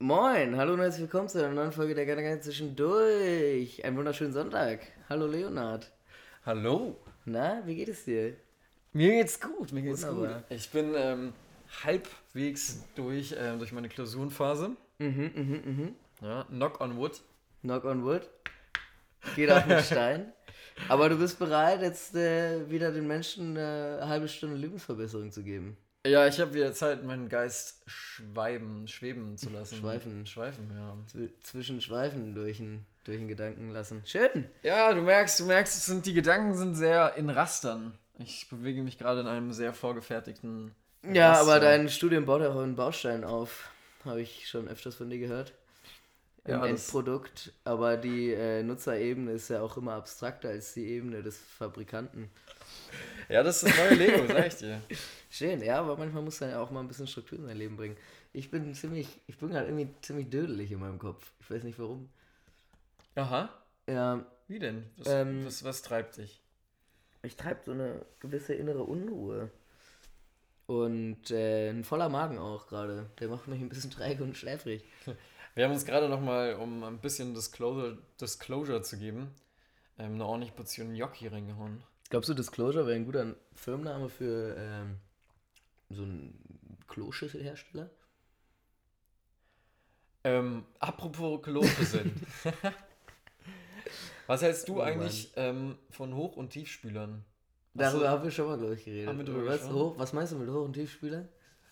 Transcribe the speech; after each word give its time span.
Moin, 0.00 0.56
hallo 0.56 0.74
und 0.74 0.80
herzlich 0.80 1.02
willkommen 1.02 1.28
zu 1.28 1.38
einer 1.44 1.52
neuen 1.52 1.72
Folge 1.72 1.92
der 1.92 2.06
Gerne 2.06 2.38
zwischendurch. 2.38 3.84
Einen 3.84 3.96
wunderschönen 3.96 4.32
Sonntag. 4.32 4.80
Hallo 5.08 5.26
Leonard. 5.26 5.90
Hallo. 6.46 6.96
Na, 7.24 7.62
wie 7.66 7.74
geht 7.74 7.88
es 7.88 8.04
dir? 8.04 8.36
Mir 8.92 9.10
geht's 9.10 9.40
gut, 9.40 9.72
mir 9.72 9.82
geht's 9.82 10.06
Wunderbar. 10.06 10.44
gut. 10.48 10.56
Ich 10.56 10.70
bin 10.70 10.92
ähm, 10.96 11.32
halbwegs 11.82 12.84
durch, 12.94 13.34
ähm, 13.36 13.58
durch 13.58 13.72
meine 13.72 13.88
Klausurenphase. 13.88 14.76
Mhm, 14.98 15.30
mhm, 15.34 15.62
mhm. 15.64 15.94
Ja, 16.22 16.44
knock 16.44 16.80
on 16.80 16.96
wood. 16.96 17.20
Knock 17.62 17.84
on 17.84 18.04
wood. 18.04 18.22
Geht 19.34 19.50
auf 19.50 19.66
den 19.66 19.80
Stein. 19.82 20.32
Aber 20.88 21.08
du 21.08 21.16
bist 21.18 21.40
bereit, 21.40 21.82
jetzt 21.82 22.14
äh, 22.14 22.70
wieder 22.70 22.92
den 22.92 23.08
Menschen 23.08 23.56
eine 23.58 24.06
halbe 24.08 24.28
Stunde 24.28 24.54
Lebensverbesserung 24.54 25.32
zu 25.32 25.42
geben. 25.42 25.76
Ja, 26.08 26.26
ich 26.26 26.40
habe 26.40 26.54
wieder 26.54 26.72
Zeit, 26.72 27.04
meinen 27.04 27.28
Geist 27.28 27.82
schweiben, 27.86 28.88
schweben 28.88 29.36
zu 29.36 29.50
lassen. 29.50 29.76
Schweifen. 29.76 30.26
Schweifen, 30.26 30.70
ja. 30.74 30.96
Zw 31.06 31.28
zwischen 31.42 31.80
Schweifen 31.80 32.34
durch 32.34 32.58
den, 32.58 32.84
durch 33.04 33.18
den 33.18 33.28
Gedanken 33.28 33.70
lassen. 33.70 34.02
Schön. 34.04 34.48
Ja, 34.62 34.92
du 34.92 35.02
merkst, 35.02 35.40
du 35.40 35.44
merkst, 35.44 35.76
es 35.76 35.86
sind, 35.86 36.06
die 36.06 36.14
Gedanken 36.14 36.54
sind 36.54 36.74
sehr 36.74 37.14
in 37.16 37.30
Rastern. 37.30 37.98
Ich 38.18 38.48
bewege 38.48 38.82
mich 38.82 38.98
gerade 38.98 39.20
in 39.20 39.26
einem 39.26 39.52
sehr 39.52 39.72
vorgefertigten. 39.72 40.74
Ja, 41.02 41.32
Raster. 41.32 41.42
aber 41.42 41.60
dein 41.60 41.88
Studium 41.88 42.24
baut 42.26 42.42
ja 42.42 42.50
auch 42.50 42.60
einen 42.60 42.76
Baustein 42.76 43.24
auf. 43.24 43.70
Habe 44.04 44.20
ich 44.22 44.48
schon 44.48 44.68
öfters 44.68 44.94
von 44.96 45.10
dir 45.10 45.18
gehört. 45.18 45.52
Im 46.44 46.52
Ja, 46.52 46.66
Endprodukt. 46.66 47.52
Aber 47.64 47.96
die 47.96 48.32
äh, 48.32 48.62
Nutzerebene 48.62 49.32
ist 49.32 49.48
ja 49.50 49.60
auch 49.60 49.76
immer 49.76 49.92
abstrakter 49.94 50.48
als 50.48 50.74
die 50.74 50.86
Ebene 50.86 51.22
des 51.22 51.38
Fabrikanten. 51.38 52.30
Ja, 53.28 53.42
das 53.42 53.62
ist 53.62 53.70
das 53.70 53.76
neue 53.78 53.94
Lego, 53.94 54.26
sag 54.26 54.46
ich 54.46 54.56
dir. 54.56 54.80
Schön, 55.30 55.62
ja, 55.62 55.80
aber 55.80 55.96
manchmal 55.96 56.22
muss 56.22 56.40
man 56.40 56.50
ja 56.50 56.60
auch 56.60 56.70
mal 56.70 56.80
ein 56.80 56.88
bisschen 56.88 57.06
Struktur 57.06 57.38
in 57.38 57.46
sein 57.46 57.56
Leben 57.56 57.76
bringen. 57.76 57.96
Ich 58.32 58.50
bin 58.50 58.74
ziemlich, 58.74 59.06
ich 59.26 59.36
bin 59.38 59.52
halt 59.54 59.68
irgendwie 59.68 59.88
ziemlich 60.00 60.30
dödelig 60.30 60.72
in 60.72 60.80
meinem 60.80 60.98
Kopf. 60.98 61.32
Ich 61.40 61.50
weiß 61.50 61.62
nicht 61.64 61.78
warum. 61.78 62.08
Aha. 63.14 63.50
Ja, 63.86 64.24
Wie 64.46 64.58
denn? 64.58 64.84
Was, 64.96 65.08
Ähm, 65.08 65.44
was, 65.44 65.64
was 65.64 65.82
treibt 65.82 66.16
dich? 66.16 66.42
ich 67.22 67.36
treibe 67.36 67.60
so 67.64 67.72
eine 67.72 68.06
gewisse 68.20 68.54
innere 68.54 68.84
Unruhe. 68.84 69.50
Und 70.66 71.30
äh, 71.30 71.70
ein 71.70 71.84
voller 71.84 72.08
Magen 72.08 72.38
auch 72.38 72.68
gerade. 72.68 73.10
Der 73.18 73.28
macht 73.28 73.48
mich 73.48 73.60
ein 73.60 73.68
bisschen 73.68 73.90
träge 73.98 74.22
und 74.22 74.36
schläfrig. 74.36 74.84
Wir 75.54 75.64
haben 75.64 75.72
uns 75.72 75.84
gerade 75.84 76.08
nochmal, 76.08 76.54
um 76.54 76.84
ein 76.84 76.98
bisschen 77.00 77.34
Disclosure, 77.34 77.98
Disclosure 78.20 78.82
zu 78.82 78.98
geben, 78.98 79.34
ähm, 79.98 80.14
eine 80.14 80.24
ordentliche 80.26 80.54
Portion 80.54 80.94
Gnocchi 80.94 81.26
reingehauen. 81.26 81.82
Glaubst 82.10 82.28
du, 82.30 82.34
Disclosure 82.34 82.86
wäre 82.86 82.96
ein 82.96 83.04
guter 83.04 83.36
Firmenname 83.54 84.08
für 84.08 84.56
ähm, 84.56 84.96
so 85.90 86.02
einen 86.02 86.78
Kloschüsselhersteller? 86.88 87.90
Ähm, 90.24 90.64
apropos 90.78 91.42
Kloschüsseln. 91.42 92.20
Was 94.26 94.42
hältst 94.42 94.68
du 94.68 94.78
Oh 94.78 94.82
eigentlich 94.82 95.32
ähm, 95.36 95.78
von 95.90 96.14
Hoch- 96.14 96.36
und 96.36 96.50
Tiefspülern? 96.50 97.24
Hast 97.78 97.92
Darüber 97.94 98.10
haben 98.10 98.24
wir 98.24 98.30
schon 98.30 98.46
mal, 98.46 98.58
glaube 98.58 98.74
ich, 98.74 98.84
geredet. 98.84 99.08
Haben 99.08 99.18
wir 99.18 99.24
drüber 99.24 99.46
was, 99.46 99.60
gesprochen? 99.60 99.80
hoch, 99.80 99.98
was 99.98 100.12
meinst 100.12 100.32
du 100.32 100.36
mit 100.36 100.50
Hoch- 100.50 100.64
und 100.64 100.74
Tiefspüler? 100.74 101.28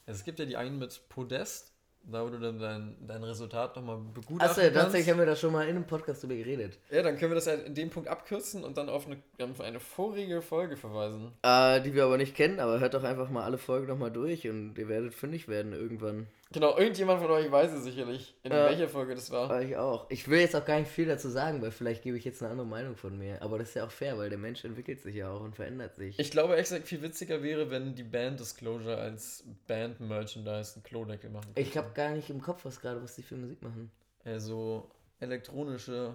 Es 0.06 0.24
gibt 0.24 0.38
ja 0.38 0.46
die 0.46 0.56
einen 0.56 0.78
mit 0.78 1.08
Podest, 1.08 1.75
da 2.10 2.24
wo 2.24 2.28
du 2.28 2.38
dann 2.38 2.58
dein, 2.58 2.96
dein 3.06 3.24
Resultat 3.24 3.74
nochmal 3.76 3.98
begutachten 4.14 4.40
Achso, 4.40 4.70
tatsächlich 4.72 5.10
haben 5.10 5.18
wir 5.18 5.26
da 5.26 5.34
schon 5.34 5.52
mal 5.52 5.64
in 5.64 5.76
einem 5.76 5.86
Podcast 5.86 6.22
drüber 6.22 6.36
geredet. 6.36 6.78
Ja, 6.90 7.02
dann 7.02 7.16
können 7.16 7.32
wir 7.32 7.34
das 7.34 7.46
ja 7.46 7.54
in 7.54 7.74
dem 7.74 7.90
Punkt 7.90 8.08
abkürzen 8.08 8.64
und 8.64 8.76
dann 8.76 8.88
auf 8.88 9.06
eine, 9.06 9.16
auf 9.50 9.60
eine 9.60 9.80
vorige 9.80 10.40
Folge 10.40 10.76
verweisen. 10.76 11.32
Äh, 11.42 11.80
die 11.80 11.94
wir 11.94 12.04
aber 12.04 12.16
nicht 12.16 12.36
kennen, 12.36 12.60
aber 12.60 12.78
hört 12.78 12.94
doch 12.94 13.04
einfach 13.04 13.28
mal 13.30 13.42
alle 13.44 13.58
Folgen 13.58 13.88
nochmal 13.88 14.12
durch 14.12 14.48
und 14.48 14.78
ihr 14.78 14.88
werdet 14.88 15.14
fündig 15.14 15.48
werden 15.48 15.72
irgendwann. 15.72 16.28
Genau, 16.52 16.78
irgendjemand 16.78 17.20
von 17.20 17.30
euch 17.32 17.50
weiß 17.50 17.72
es 17.72 17.82
sicherlich, 17.84 18.34
in 18.44 18.52
Ja. 18.52 18.66
welcher 18.66 18.88
Folge 18.88 19.14
das 19.16 19.30
war. 19.32 19.60
Ich 19.62 19.76
auch. 19.76 20.08
Ich 20.10 20.28
will 20.28 20.38
jetzt 20.40 20.54
auch 20.54 20.64
gar 20.64 20.78
nicht 20.78 20.90
viel 20.90 21.06
dazu 21.06 21.28
sagen, 21.28 21.60
weil 21.60 21.72
vielleicht 21.72 22.04
gebe 22.04 22.16
ich 22.16 22.24
jetzt 22.24 22.40
eine 22.40 22.52
andere 22.52 22.66
Meinung 22.66 22.94
von 22.96 23.18
mir. 23.18 23.42
Aber 23.42 23.58
das 23.58 23.70
ist 23.70 23.74
ja 23.74 23.84
auch 23.84 23.90
fair, 23.90 24.16
weil 24.16 24.30
der 24.30 24.38
Mensch 24.38 24.64
entwickelt 24.64 25.00
sich 25.00 25.16
ja 25.16 25.28
auch 25.30 25.40
und 25.40 25.56
verändert 25.56 25.96
sich. 25.96 26.18
Ich 26.18 26.30
glaube, 26.30 26.54
gesagt, 26.56 26.86
viel 26.86 27.02
witziger 27.02 27.42
wäre, 27.42 27.70
wenn 27.70 27.96
die 27.96 28.04
Band 28.04 28.38
Disclosure 28.38 28.96
als 28.96 29.44
Band-Merchandise 29.66 30.74
einen 30.76 30.82
Klodeckel 30.84 31.30
machen 31.30 31.46
könnte. 31.46 31.60
Ich 31.60 31.76
habe 31.76 31.90
gar 31.94 32.10
nicht 32.10 32.30
im 32.30 32.40
Kopf, 32.40 32.64
was 32.64 32.80
gerade, 32.80 33.02
was 33.02 33.16
die 33.16 33.22
für 33.22 33.36
Musik 33.36 33.60
machen. 33.62 33.90
Also 34.24 34.88
elektronische 35.18 36.14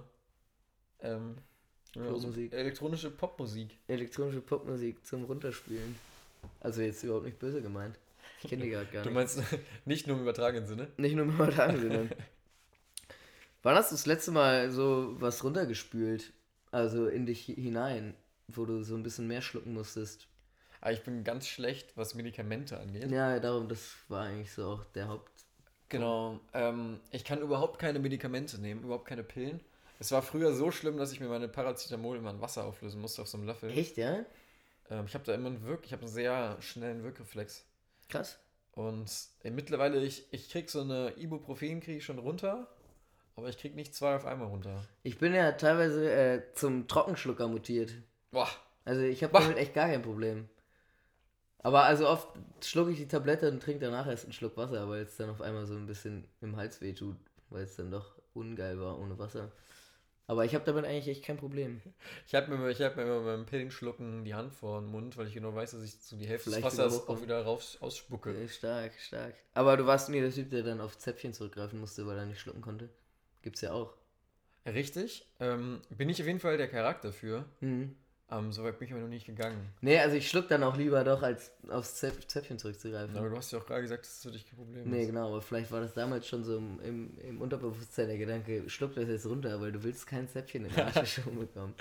ähm, 1.02 1.38
also 1.96 2.13
Popmusik. 2.13 2.53
elektronische 2.53 3.12
Popmusik. 3.12 3.78
Elektronische 3.88 4.42
Popmusik 4.42 5.06
zum 5.06 5.25
Runterspielen. 5.25 5.96
Also 6.62 6.81
jetzt 6.81 7.03
überhaupt 7.03 7.25
nicht 7.25 7.38
böse 7.38 7.62
gemeint. 7.62 8.00
Ich 8.44 8.50
kenne 8.50 8.63
die 8.63 8.69
gerade 8.69 8.91
gar 8.91 9.03
Du 9.03 9.09
nicht. 9.09 9.16
meinst 9.16 9.41
nicht 9.85 10.07
nur 10.07 10.18
im 10.18 10.24
übertragenen 10.24 10.68
Sinne? 10.68 10.88
Nicht 10.97 11.16
nur 11.16 11.25
mal 11.25 11.52
da 11.52 11.72
sondern. 11.78 12.09
Wann 13.63 13.75
hast 13.75 13.91
du 13.91 13.96
das 13.96 14.06
letzte 14.06 14.31
Mal 14.31 14.72
so 14.72 15.16
was 15.19 15.44
runtergespült? 15.44 16.34
Also 16.72 17.07
in 17.07 17.25
dich 17.25 17.47
hi- 17.47 17.56
hinein, 17.56 18.16
wo 18.47 18.66
du 18.66 18.84
so 18.84 18.96
ein 18.96 19.03
bisschen 19.03 19.28
mehr 19.28 19.41
schlucken 19.41 19.74
musstest. 19.74 20.28
Aber 20.81 20.90
Ah, 20.90 20.91
ich 20.94 21.03
bin 21.03 21.24
ganz 21.24 21.47
schlecht, 21.47 21.96
was 21.96 22.16
Medikamente 22.16 22.80
angeht. 22.80 23.12
Ja, 23.12 23.40
darum, 23.40 23.68
das 23.68 23.96
war 24.07 24.24
eigentlich 24.25 24.51
so 24.51 24.66
auch 24.68 24.84
der 24.85 25.07
Haupt. 25.07 25.31
Genau. 25.90 26.40
Ähm, 26.53 27.00
ich 27.12 27.24
kann 27.24 27.41
überhaupt 27.41 27.80
keine 27.80 28.00
Medikamente 28.00 28.59
nehmen, 28.59 28.84
überhaupt 28.84 29.07
keine 29.07 29.24
Pillen. 29.24 29.59
Es 30.00 30.12
war 30.12 30.22
früher 30.24 30.53
so 30.53 30.72
schlimm, 30.72 30.97
dass 30.97 31.12
ich 31.12 31.19
mir 31.19 31.28
meine 31.30 31.47
Paracetamol 31.47 32.18
immer 32.18 32.31
in 32.31 32.41
Wasser 32.41 32.66
auflösen 32.66 33.00
musste 33.01 33.22
auf 33.22 33.28
so 33.28 33.38
einem 33.38 33.46
Löffel. 33.47 33.69
Echt, 33.69 33.97
ja? 33.97 34.25
Ähm, 34.90 35.06
ich 35.07 35.13
habe 35.16 35.24
da 35.25 35.34
immer 35.35 35.50
einen 35.50 35.63
Wirk, 35.66 35.85
ich 35.85 35.94
habe 35.94 36.03
einen 36.03 36.12
sehr 36.12 36.57
schnellen 36.62 37.03
Wirkreflex. 37.03 37.66
Krass. 38.12 38.40
Und 38.74 39.12
äh, 39.44 39.50
mittlerweile, 39.50 40.04
ich, 40.04 40.26
ich 40.32 40.50
krieg 40.50 40.70
so 40.70 40.82
eine 40.82 41.14
Ibuprofen 41.18 41.82
krieg 41.82 41.98
ich 41.98 42.06
schon 42.06 42.20
runter, 42.20 42.68
aber 43.36 43.50
ich 43.50 43.58
krieg 43.58 43.76
nicht 43.76 43.96
zwei 43.96 44.16
auf 44.16 44.26
einmal 44.26 44.48
runter. 44.48 44.84
Ich 45.04 45.18
bin 45.18 45.34
ja 45.34 45.52
teilweise 45.54 46.12
äh, 46.12 46.42
zum 46.54 46.88
Trockenschlucker 46.88 47.48
mutiert. 47.48 47.94
Boah. 48.32 48.50
Also 48.86 49.02
ich 49.02 49.24
habe 49.24 49.34
damit 49.34 49.58
echt 49.58 49.74
gar 49.74 49.88
kein 49.88 50.02
Problem. 50.02 50.48
Aber 51.60 51.84
also 51.84 52.08
oft 52.08 52.28
schlucke 52.64 52.92
ich 52.92 52.98
die 52.98 53.08
Tablette 53.08 53.50
und 53.52 53.62
trinke 53.62 53.86
danach 53.86 54.08
erst 54.08 54.24
einen 54.24 54.34
Schluck 54.34 54.58
Wasser, 54.58 54.90
weil 54.90 55.04
es 55.04 55.18
dann 55.18 55.30
auf 55.30 55.42
einmal 55.42 55.66
so 55.66 55.76
ein 55.76 55.86
bisschen 55.86 56.28
im 56.42 56.56
Hals 56.56 56.82
weh 56.82 56.94
tut, 56.94 57.18
weil 57.50 57.64
es 57.64 57.76
dann 57.76 57.92
doch 57.92 58.16
ungeil 58.34 58.80
war 58.80 58.98
ohne 58.98 59.18
Wasser. 59.20 59.52
Aber 60.28 60.46
ich 60.46 60.56
habe 60.56 60.64
damit 60.64 60.86
eigentlich 60.86 61.08
echt 61.08 61.24
kein 61.24 61.38
Problem. 61.38 61.82
Ich 62.28 62.36
habe 62.36 62.56
mir, 62.56 62.70
ich 62.70 62.82
hab 62.82 62.96
mir 62.96 63.04
immer 63.04 63.22
beim 63.22 63.46
Pillenschlucken 63.46 64.24
die 64.24 64.34
Hand 64.34 64.54
vor 64.54 64.80
den 64.80 64.90
Mund, 64.90 65.18
weil 65.18 65.28
ich 65.28 65.34
genau 65.34 65.54
weiß, 65.54 65.72
dass 65.72 65.84
ich 65.84 66.00
so 66.00 66.16
die 66.16 66.28
Hälfte 66.28 66.50
Vielleicht 66.50 66.66
des 66.66 66.78
Wassers 66.78 67.08
auch 67.08 67.22
wieder 67.22 67.44
raus, 67.44 67.78
ausspucke. 67.82 68.31
Äh, 68.31 68.48
stark, 68.48 68.94
stark. 69.00 69.36
Aber 69.54 69.76
du 69.76 69.86
warst 69.86 70.10
nie 70.10 70.22
der 70.22 70.31
Typ, 70.31 70.50
der 70.50 70.64
dann 70.64 70.80
auf 70.80 70.98
Zäpfchen 70.98 71.34
zurückgreifen 71.34 71.80
musste, 71.80 72.08
weil 72.08 72.18
er 72.18 72.26
nicht 72.26 72.40
schlucken 72.40 72.62
konnte. 72.62 72.90
Gibt's 73.42 73.62
ja 73.62 73.74
auch. 73.74 73.94
Richtig. 74.66 75.26
Ähm, 75.40 75.81
bin 75.90 76.10
ich 76.10 76.22
auf 76.22 76.28
jeden 76.28 76.40
Fall 76.40 76.58
der 76.58 76.68
Charakter 76.68 77.12
für. 77.12 77.46
Mhm. 77.60 77.96
Ähm, 78.31 78.52
Soweit 78.53 78.80
bin 78.80 78.88
ich 78.88 78.94
aber 78.94 79.02
noch 79.02 79.09
nicht 79.09 79.25
gegangen. 79.25 79.69
Nee, 79.81 80.00
also 80.00 80.16
ich 80.16 80.30
schluck 80.30 80.47
dann 80.47 80.64
auch 80.64 80.78
lieber 80.78 81.03
doch, 81.03 81.22
als 81.22 81.52
aufs 81.69 81.96
Zäp 81.96 82.14
Zäpfchen 82.30 82.58
zurückzugreifen. 82.58 83.18
Aber 83.18 83.30
du 83.30 83.36
hast 83.36 83.52
ja 83.52 83.59
auch 83.59 83.66
gerade 83.66 83.81
gesagt, 83.81 84.06
dass 84.06 84.14
das 84.16 84.24
für 84.24 84.31
dich 84.31 84.46
kein 84.47 84.56
Problem 84.58 84.90
Nee, 84.90 85.02
ist. 85.02 85.08
genau, 85.08 85.28
aber 85.28 85.42
vielleicht 85.42 85.69
war 85.72 85.81
das 85.81 85.94
damals 85.94 86.25
schon 86.28 86.44
so 86.46 86.56
im, 86.58 86.80
im, 86.80 87.18
im 87.19 87.42
Unterbewusstsein 87.42 88.08
der 88.08 88.18
Gedanke, 88.18 88.69
schluck 88.69 88.96
das 88.96 89.09
jetzt 89.09 89.25
runter, 89.25 89.59
weil 89.59 89.72
du 89.74 89.84
willst 89.84 90.08
kein 90.08 90.30
Zäpfchen 90.30 90.66
in 90.66 90.74
der 90.74 90.96
Arschschuhe 90.96 91.25
bekommen. 91.40 91.74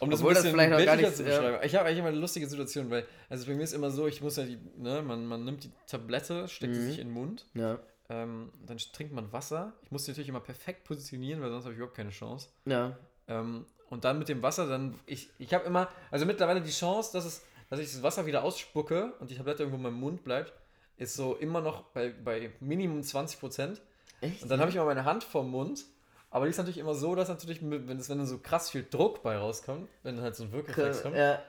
Um 0.00 0.10
das 0.10 0.20
Obwohl 0.20 0.32
ein 0.36 0.42
das 0.42 0.46
vielleicht 0.52 0.72
auch 0.74 0.84
gar 0.84 0.96
nicht 0.96 1.10
zu 1.10 1.16
so- 1.16 1.24
beschreiben. 1.24 1.58
Ich 1.64 1.74
habe 1.74 1.86
eigentlich 1.86 1.98
immer 2.00 2.08
eine 2.08 2.18
lustige 2.18 2.46
Situation, 2.46 2.90
weil, 2.90 3.06
also 3.30 3.46
bei 3.46 3.54
mir 3.54 3.62
ist 3.64 3.72
immer 3.72 3.90
so, 3.90 4.06
ich 4.06 4.20
muss 4.20 4.36
ja 4.36 4.44
die, 4.44 4.58
ne, 4.76 5.00
man, 5.02 5.24
man 5.26 5.44
nimmt 5.44 5.64
die 5.64 5.72
Tablette, 5.86 6.48
steckt 6.48 6.74
sie 6.74 6.80
Mhm. 6.82 6.86
sich 6.86 6.98
in 6.98 7.08
den 7.08 7.14
Mund, 7.14 7.46
Ja, 7.54 7.78
ähm, 8.10 8.52
dann 8.66 8.76
trinkt 8.78 9.12
man 9.14 9.32
Wasser. 9.32 9.72
Ich 9.82 9.90
muss 9.90 10.04
die 10.04 10.10
natürlich 10.10 10.28
immer 10.28 10.40
perfekt 10.40 10.84
positionieren, 10.84 11.40
weil 11.40 11.50
sonst 11.50 11.64
habe 11.64 11.72
ich 11.72 11.78
überhaupt 11.78 11.96
keine 11.96 12.10
Chance. 12.10 12.48
ja. 12.66 12.98
Ähm, 13.28 13.66
und 13.90 14.04
dann 14.04 14.18
mit 14.18 14.28
dem 14.28 14.42
Wasser, 14.42 14.66
dann, 14.66 14.98
ich, 15.06 15.30
ich 15.38 15.54
habe 15.54 15.64
immer, 15.64 15.88
also 16.10 16.26
mittlerweile 16.26 16.60
die 16.60 16.70
Chance, 16.70 17.10
dass, 17.12 17.24
es, 17.24 17.44
dass 17.70 17.78
ich 17.78 17.90
das 17.90 18.02
Wasser 18.02 18.26
wieder 18.26 18.42
ausspucke 18.42 19.14
und 19.20 19.30
die 19.30 19.36
Tablette 19.36 19.62
irgendwo 19.62 19.76
in 19.76 19.82
meinem 19.82 20.00
Mund 20.00 20.24
bleibt, 20.24 20.52
ist 20.96 21.14
so 21.14 21.36
immer 21.36 21.60
noch 21.60 21.84
bei, 21.84 22.10
bei 22.10 22.52
Minimum 22.60 23.02
20 23.02 23.40
Prozent. 23.40 23.80
Echt? 24.20 24.42
Und 24.42 24.50
dann 24.50 24.60
habe 24.60 24.70
ich 24.70 24.76
immer 24.76 24.84
meine 24.84 25.04
Hand 25.04 25.24
vorm 25.24 25.50
Mund. 25.50 25.84
Aber 26.30 26.44
die 26.44 26.50
ist 26.50 26.58
natürlich 26.58 26.78
immer 26.78 26.94
so, 26.94 27.14
dass 27.14 27.28
natürlich, 27.28 27.60
wenn 27.62 27.98
es 27.98 28.10
wenn 28.10 28.24
so 28.26 28.38
krass 28.38 28.70
viel 28.70 28.86
Druck 28.88 29.22
bei 29.22 29.38
rauskommt, 29.38 29.88
wenn 30.02 30.20
halt 30.20 30.36
so 30.36 30.44
ein 30.44 30.52
Wirkreflex 30.52 31.02
kommt, 31.02 31.16
ja. 31.16 31.40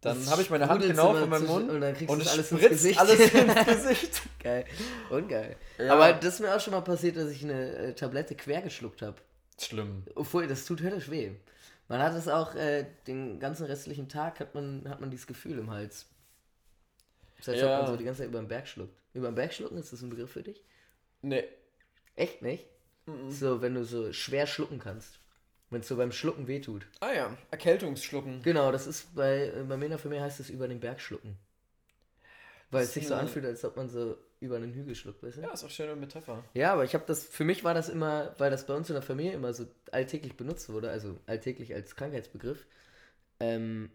dann 0.00 0.18
Das 0.18 0.30
habe 0.30 0.40
ich 0.40 0.48
meine 0.48 0.68
Hand 0.68 0.82
genau 0.82 1.14
vor 1.14 1.26
meinem 1.26 1.46
Mund 1.46 1.70
und 1.70 1.80
dann 1.82 1.94
kriegst 1.94 2.10
und 2.10 2.20
du 2.20 2.24
es 2.24 2.32
alles 2.32 2.50
ins 2.50 2.68
Gesicht. 2.68 2.98
alles 2.98 3.20
ins 3.20 3.66
Gesicht. 3.66 4.22
Geil. 4.42 4.64
Und 5.10 5.28
geil. 5.28 5.56
Ja. 5.76 5.92
Aber 5.92 6.14
das 6.14 6.34
ist 6.34 6.40
mir 6.40 6.54
auch 6.54 6.60
schon 6.60 6.72
mal 6.72 6.80
passiert, 6.80 7.18
dass 7.18 7.28
ich 7.28 7.44
eine 7.44 7.76
äh, 7.76 7.94
Tablette 7.94 8.34
quer 8.34 8.62
geschluckt 8.62 9.02
habe. 9.02 9.16
Schlimm. 9.60 10.04
Obwohl, 10.14 10.46
das 10.46 10.64
tut 10.64 10.80
höllisch 10.82 11.10
weh. 11.10 11.32
Man 11.88 12.00
hat 12.00 12.14
es 12.14 12.28
auch 12.28 12.54
äh, 12.54 12.86
den 13.06 13.38
ganzen 13.38 13.66
restlichen 13.66 14.08
Tag, 14.08 14.40
hat 14.40 14.54
man, 14.54 14.88
hat 14.88 15.00
man 15.00 15.10
dieses 15.10 15.26
Gefühl 15.26 15.58
im 15.58 15.70
Hals. 15.70 16.06
Das 17.38 17.48
heißt, 17.48 17.60
Ja. 17.62 17.74
ob 17.76 17.82
man 17.82 17.90
so 17.92 17.96
die 17.96 18.04
ganze 18.04 18.20
Zeit 18.22 18.28
über 18.28 18.40
den 18.40 18.48
Berg 18.48 18.66
schluckt. 18.68 18.96
Über 19.14 19.30
den 19.30 19.34
Berg 19.34 19.52
schlucken, 19.52 19.76
ist 19.78 19.92
das 19.92 20.00
ein 20.02 20.10
Begriff 20.10 20.30
für 20.32 20.42
dich? 20.42 20.62
Nee. 21.20 21.44
Echt 22.16 22.42
nicht? 22.42 22.66
So, 23.28 23.60
wenn 23.60 23.74
du 23.74 23.84
so 23.84 24.12
schwer 24.12 24.46
schlucken 24.46 24.78
kannst. 24.78 25.18
Wenn 25.70 25.80
es 25.80 25.88
so 25.88 25.96
beim 25.96 26.12
Schlucken 26.12 26.46
wehtut. 26.46 26.86
Ah 27.00 27.12
ja, 27.12 27.36
Erkältungsschlucken. 27.50 28.42
Genau, 28.42 28.70
das 28.70 28.86
ist 28.86 29.14
bei, 29.14 29.52
bei 29.68 29.76
Mena 29.76 29.96
für 29.98 30.08
mich 30.08 30.20
heißt 30.20 30.38
es 30.38 30.50
über 30.50 30.68
den 30.68 30.80
Berg 30.80 31.00
schlucken. 31.00 31.36
Weil 32.70 32.84
es 32.84 32.94
sich 32.94 33.08
so 33.08 33.14
anfühlt, 33.14 33.44
als 33.44 33.64
ob 33.64 33.76
man 33.76 33.88
so 33.88 34.16
über 34.42 34.56
einen 34.56 34.72
Hügel 34.72 34.94
schluckt, 34.94 35.22
weißt 35.22 35.38
du? 35.38 35.42
Ja, 35.42 35.52
ist 35.52 35.64
auch 35.64 35.70
schöne 35.70 35.96
Metapher. 35.96 36.44
Ja, 36.54 36.72
aber 36.72 36.84
ich 36.84 36.94
habe 36.94 37.04
das, 37.06 37.24
für 37.24 37.44
mich 37.44 37.64
war 37.64 37.74
das 37.74 37.88
immer, 37.88 38.34
weil 38.38 38.50
das 38.50 38.66
bei 38.66 38.74
uns 38.74 38.90
in 38.90 38.94
der 38.94 39.02
Familie 39.02 39.32
immer 39.32 39.54
so 39.54 39.66
alltäglich 39.90 40.36
benutzt 40.36 40.68
wurde, 40.68 40.90
also 40.90 41.18
alltäglich 41.26 41.74
als 41.74 41.94
Krankheitsbegriff, 41.96 42.66
ähm, 43.40 43.90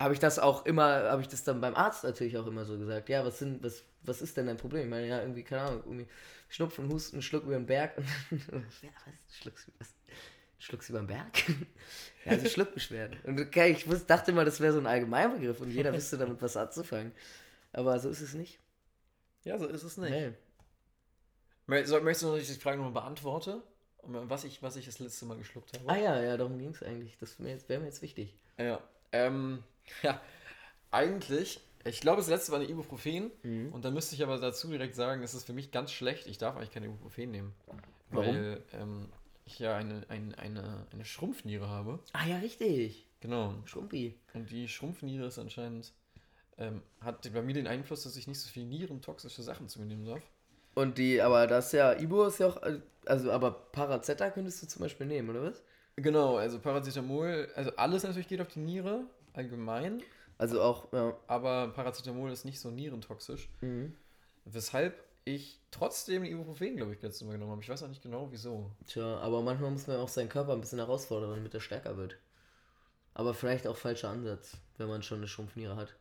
habe 0.00 0.14
ich 0.14 0.20
das 0.20 0.38
auch 0.38 0.64
immer, 0.64 1.10
habe 1.10 1.22
ich 1.22 1.28
das 1.28 1.42
dann 1.42 1.60
beim 1.60 1.74
Arzt 1.74 2.04
natürlich 2.04 2.38
auch 2.38 2.46
immer 2.46 2.64
so 2.64 2.78
gesagt. 2.78 3.08
Ja, 3.08 3.24
was 3.24 3.40
sind, 3.40 3.62
was, 3.64 3.82
was 4.02 4.22
ist 4.22 4.36
denn 4.36 4.46
dein 4.46 4.56
Problem? 4.56 4.84
Ich 4.84 4.90
meine, 4.90 5.08
ja, 5.08 5.20
irgendwie, 5.20 5.42
keine 5.42 5.62
Ahnung, 5.62 5.82
irgendwie 5.84 6.06
Schnupfen, 6.48 6.88
Husten, 6.90 7.20
Schluck 7.20 7.44
über 7.44 7.54
den 7.54 7.66
Berg. 7.66 7.98
ja, 8.30 8.90
was? 9.04 9.36
Schluckst, 9.36 9.72
was? 9.78 9.88
Schluckst 10.60 10.90
über 10.90 11.00
den 11.00 11.08
Berg? 11.08 11.48
ja, 12.24 12.32
also 12.32 12.48
Schluckbeschwerden. 12.48 13.18
Und 13.24 13.40
okay, 13.40 13.72
ich 13.72 13.88
wusste, 13.88 14.06
dachte 14.06 14.30
immer, 14.30 14.44
das 14.44 14.60
wäre 14.60 14.72
so 14.72 14.78
ein 14.78 14.86
Allgemeinbegriff 14.86 15.60
und 15.60 15.70
jeder 15.70 15.92
wüsste 15.92 16.16
damit 16.16 16.40
was 16.40 16.56
anzufangen. 16.56 17.12
Aber 17.72 17.98
so 17.98 18.08
ist 18.08 18.20
es 18.20 18.34
nicht. 18.34 18.58
Ja, 19.48 19.58
so 19.58 19.66
ist 19.66 19.82
es 19.82 19.96
nicht. 19.96 20.10
Nee. 20.10 20.32
Möchtest 21.66 21.94
du 21.94 22.26
noch, 22.26 22.34
dass 22.34 22.42
ich 22.42 22.54
die 22.54 22.60
Frage 22.60 22.76
nochmal 22.76 22.92
beantworte? 22.92 23.62
Was 24.02 24.44
ich, 24.44 24.62
was 24.62 24.76
ich 24.76 24.84
das 24.84 24.98
letzte 24.98 25.24
Mal 25.24 25.38
geschluckt 25.38 25.72
habe? 25.72 25.88
Ah 25.88 25.96
ja, 25.96 26.22
ja, 26.22 26.36
darum 26.36 26.58
ging 26.58 26.70
es 26.70 26.82
eigentlich. 26.82 27.16
Das 27.18 27.42
wäre 27.42 27.58
wär 27.66 27.80
mir 27.80 27.86
jetzt 27.86 28.02
wichtig. 28.02 28.34
Ja. 28.58 28.78
Ähm, 29.12 29.62
ja, 30.02 30.20
eigentlich, 30.90 31.60
ich 31.84 32.02
glaube, 32.02 32.18
das 32.18 32.28
letzte 32.28 32.52
war 32.52 32.58
eine 32.58 32.68
Ibuprofen. 32.68 33.30
Mhm. 33.42 33.72
Und 33.72 33.86
dann 33.86 33.94
müsste 33.94 34.14
ich 34.14 34.22
aber 34.22 34.38
dazu 34.38 34.68
direkt 34.68 34.94
sagen, 34.94 35.22
es 35.22 35.32
ist 35.32 35.44
für 35.44 35.54
mich 35.54 35.70
ganz 35.70 35.92
schlecht. 35.92 36.26
Ich 36.26 36.36
darf 36.36 36.56
eigentlich 36.56 36.72
keine 36.72 36.86
Ibuprofen 36.86 37.30
nehmen. 37.30 37.54
Warum? 38.10 38.26
Weil 38.34 38.62
ähm, 38.74 39.08
ich 39.46 39.58
ja 39.58 39.76
eine, 39.76 40.04
eine, 40.10 40.38
eine, 40.38 40.86
eine 40.92 41.04
Schrumpfniere 41.06 41.68
habe. 41.68 42.00
Ah 42.12 42.26
ja, 42.26 42.36
richtig. 42.36 43.06
Genau. 43.20 43.54
Schumpi. 43.64 44.14
Und 44.34 44.50
die 44.50 44.68
Schrumpfniere 44.68 45.26
ist 45.26 45.38
anscheinend, 45.38 45.92
ähm, 46.58 46.82
hat 47.00 47.32
bei 47.32 47.42
mir 47.42 47.54
den 47.54 47.66
Einfluss, 47.66 48.02
dass 48.02 48.16
ich 48.16 48.26
nicht 48.26 48.40
so 48.40 48.48
viel 48.48 48.64
nierentoxische 48.64 49.42
Sachen 49.42 49.68
zu 49.68 49.80
mir 49.80 49.86
nehmen 49.86 50.04
darf. 50.04 50.22
Und 50.74 50.98
die, 50.98 51.20
aber 51.20 51.46
das 51.46 51.66
ist 51.66 51.72
ja, 51.72 51.92
Ibu 51.92 52.24
ist 52.24 52.38
ja 52.38 52.48
auch, 52.48 52.62
äh, 52.62 52.80
also 53.06 53.32
aber 53.32 53.50
Parazetta 53.50 54.30
könntest 54.30 54.62
du 54.62 54.66
zum 54.66 54.82
Beispiel 54.82 55.06
nehmen, 55.06 55.30
oder 55.30 55.42
was? 55.42 55.62
Genau, 55.96 56.36
also 56.36 56.60
Paracetamol, 56.60 57.48
also 57.56 57.72
alles 57.76 58.04
natürlich 58.04 58.28
geht 58.28 58.40
auf 58.40 58.48
die 58.48 58.60
Niere, 58.60 59.04
allgemein. 59.32 60.02
Also 60.36 60.62
auch, 60.62 60.92
ja. 60.92 61.16
Aber 61.26 61.68
Paracetamol 61.68 62.30
ist 62.30 62.44
nicht 62.44 62.60
so 62.60 62.70
nierentoxisch. 62.70 63.48
Mhm. 63.60 63.96
Weshalb 64.44 65.02
ich 65.24 65.60
trotzdem 65.70 66.24
Ibuprofen, 66.24 66.76
glaube 66.76 66.94
ich, 66.94 67.02
letztes 67.02 67.26
Mal 67.26 67.32
genommen 67.32 67.52
habe. 67.52 67.62
Ich 67.62 67.68
weiß 67.68 67.82
auch 67.82 67.88
nicht 67.88 68.02
genau, 68.02 68.28
wieso. 68.30 68.70
Tja, 68.86 69.18
aber 69.18 69.42
manchmal 69.42 69.70
muss 69.70 69.86
man 69.86 69.96
auch 69.98 70.08
seinen 70.08 70.28
Körper 70.28 70.52
ein 70.52 70.60
bisschen 70.60 70.78
herausfordern, 70.78 71.30
damit 71.30 71.52
er 71.54 71.60
stärker 71.60 71.96
wird. 71.96 72.16
Aber 73.14 73.34
vielleicht 73.34 73.66
auch 73.66 73.76
falscher 73.76 74.10
Ansatz, 74.10 74.56
wenn 74.76 74.88
man 74.88 75.02
schon 75.02 75.18
eine 75.18 75.28
Schrumpfniere 75.28 75.76
hat. 75.76 75.94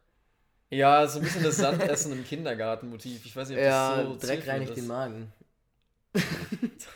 Ja, 0.69 1.07
so 1.07 1.19
ein 1.19 1.23
bisschen 1.23 1.43
das 1.43 1.57
Sandessen 1.57 2.11
im 2.11 2.25
Kindergarten-Motiv. 2.25 3.25
Ich 3.25 3.35
weiß 3.35 3.49
nicht, 3.49 3.57
ob 3.57 3.63
Ja, 3.63 4.03
das 4.03 4.21
so 4.21 4.27
Dreck 4.27 4.47
reinigt 4.47 4.71
ist. 4.71 4.77
den 4.77 4.87
Magen. 4.87 5.31
Das 6.13 6.25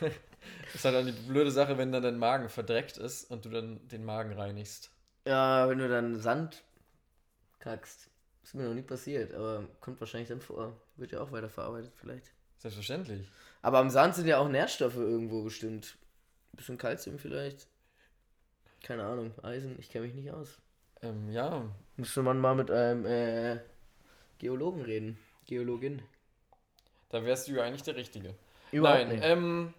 ist 0.74 0.84
halt 0.84 0.94
dann 0.94 1.06
die 1.06 1.12
blöde 1.12 1.50
Sache, 1.50 1.78
wenn 1.78 1.92
dann 1.92 2.02
dein 2.02 2.18
Magen 2.18 2.48
verdreckt 2.48 2.96
ist 2.98 3.30
und 3.30 3.44
du 3.44 3.50
dann 3.50 3.86
den 3.88 4.04
Magen 4.04 4.32
reinigst. 4.32 4.90
Ja, 5.26 5.68
wenn 5.68 5.78
du 5.78 5.88
dann 5.88 6.20
Sand 6.20 6.62
kackst. 7.60 8.10
Ist 8.42 8.54
mir 8.54 8.64
noch 8.64 8.74
nie 8.74 8.82
passiert, 8.82 9.34
aber 9.34 9.68
kommt 9.80 10.00
wahrscheinlich 10.00 10.28
dann 10.28 10.40
vor. 10.40 10.76
Wird 10.96 11.12
ja 11.12 11.20
auch 11.20 11.32
weiterverarbeitet 11.32 11.92
vielleicht. 11.96 12.32
Selbstverständlich. 12.58 13.28
Aber 13.62 13.78
am 13.78 13.90
Sand 13.90 14.14
sind 14.14 14.26
ja 14.26 14.38
auch 14.38 14.48
Nährstoffe 14.48 14.96
irgendwo 14.96 15.42
bestimmt. 15.42 15.96
bisschen 16.52 16.78
Kalzium 16.78 17.18
vielleicht. 17.18 17.68
Keine 18.82 19.04
Ahnung, 19.04 19.32
Eisen, 19.42 19.78
ich 19.78 19.88
kenne 19.88 20.04
mich 20.06 20.14
nicht 20.14 20.30
aus. 20.30 20.60
Ähm, 21.02 21.30
ja, 21.30 21.64
Müsste 21.96 22.22
man 22.22 22.38
mal 22.40 22.54
mit 22.54 22.70
einem 22.70 23.04
äh, 23.06 23.58
Geologen 24.38 24.82
reden. 24.82 25.18
Geologin. 25.46 26.02
da 27.10 27.24
wärst 27.24 27.48
du 27.48 27.52
ja 27.52 27.64
eigentlich 27.64 27.82
der 27.82 27.96
Richtige. 27.96 28.34
Überhaupt 28.70 29.00
Nein, 29.00 29.08
nicht. 29.16 29.24
ähm. 29.24 29.74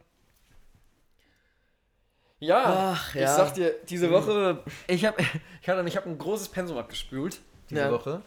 Ja, 2.40 2.92
Ach, 2.94 3.16
ich 3.16 3.22
ja. 3.22 3.36
sag 3.36 3.54
dir, 3.54 3.74
diese 3.90 4.12
Woche, 4.12 4.62
ich 4.88 5.06
habe 5.06 5.18
ich 5.62 5.70
hatte, 5.70 5.88
ich 5.88 5.96
hab 5.96 6.06
ein 6.06 6.18
großes 6.18 6.50
Pensum 6.50 6.78
abgespült, 6.78 7.42
diese 7.70 7.82
Ja. 7.82 7.92
Woche. 7.92 8.22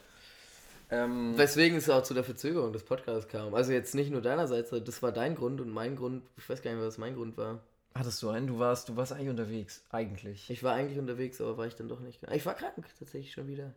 Ähm, 0.91 1.37
Weswegen 1.37 1.77
es 1.77 1.91
auch 1.91 2.03
zu 2.03 2.15
der 2.15 2.25
Verzögerung 2.25 2.73
des 2.73 2.85
Podcasts 2.85 3.29
kam. 3.29 3.55
Also 3.55 3.73
jetzt 3.73 3.95
nicht 3.95 4.11
nur 4.11 4.23
deinerseits, 4.23 4.71
das 4.71 5.03
war 5.03 5.13
dein 5.13 5.35
Grund 5.35 5.61
und 5.61 5.69
mein 5.69 5.97
Grund, 5.97 6.23
ich 6.39 6.49
weiß 6.49 6.63
gar 6.63 6.73
nicht, 6.73 6.83
was 6.83 6.97
mein 6.97 7.15
Grund 7.15 7.37
war. 7.37 7.59
Hattest 7.99 8.23
du 8.23 8.31
einen? 8.31 8.47
Du 8.47 8.59
warst, 8.59 8.89
du 8.89 8.97
warst 8.97 9.13
eigentlich 9.13 9.31
unterwegs, 9.31 9.85
eigentlich. 9.91 10.51
Ich 10.51 10.63
war 10.63 10.75
eigentlich 10.75 10.99
unterwegs, 10.99 11.41
aber 11.41 11.57
war 11.57 11.67
ich 11.67 11.77
dann 11.77 11.89
doch 11.89 12.01
nicht. 12.01 12.23
Ich 12.33 12.47
war 12.47 12.55
krank, 12.55 12.87
tatsächlich 12.99 13.33
schon 13.33 13.49
wieder. 13.49 13.75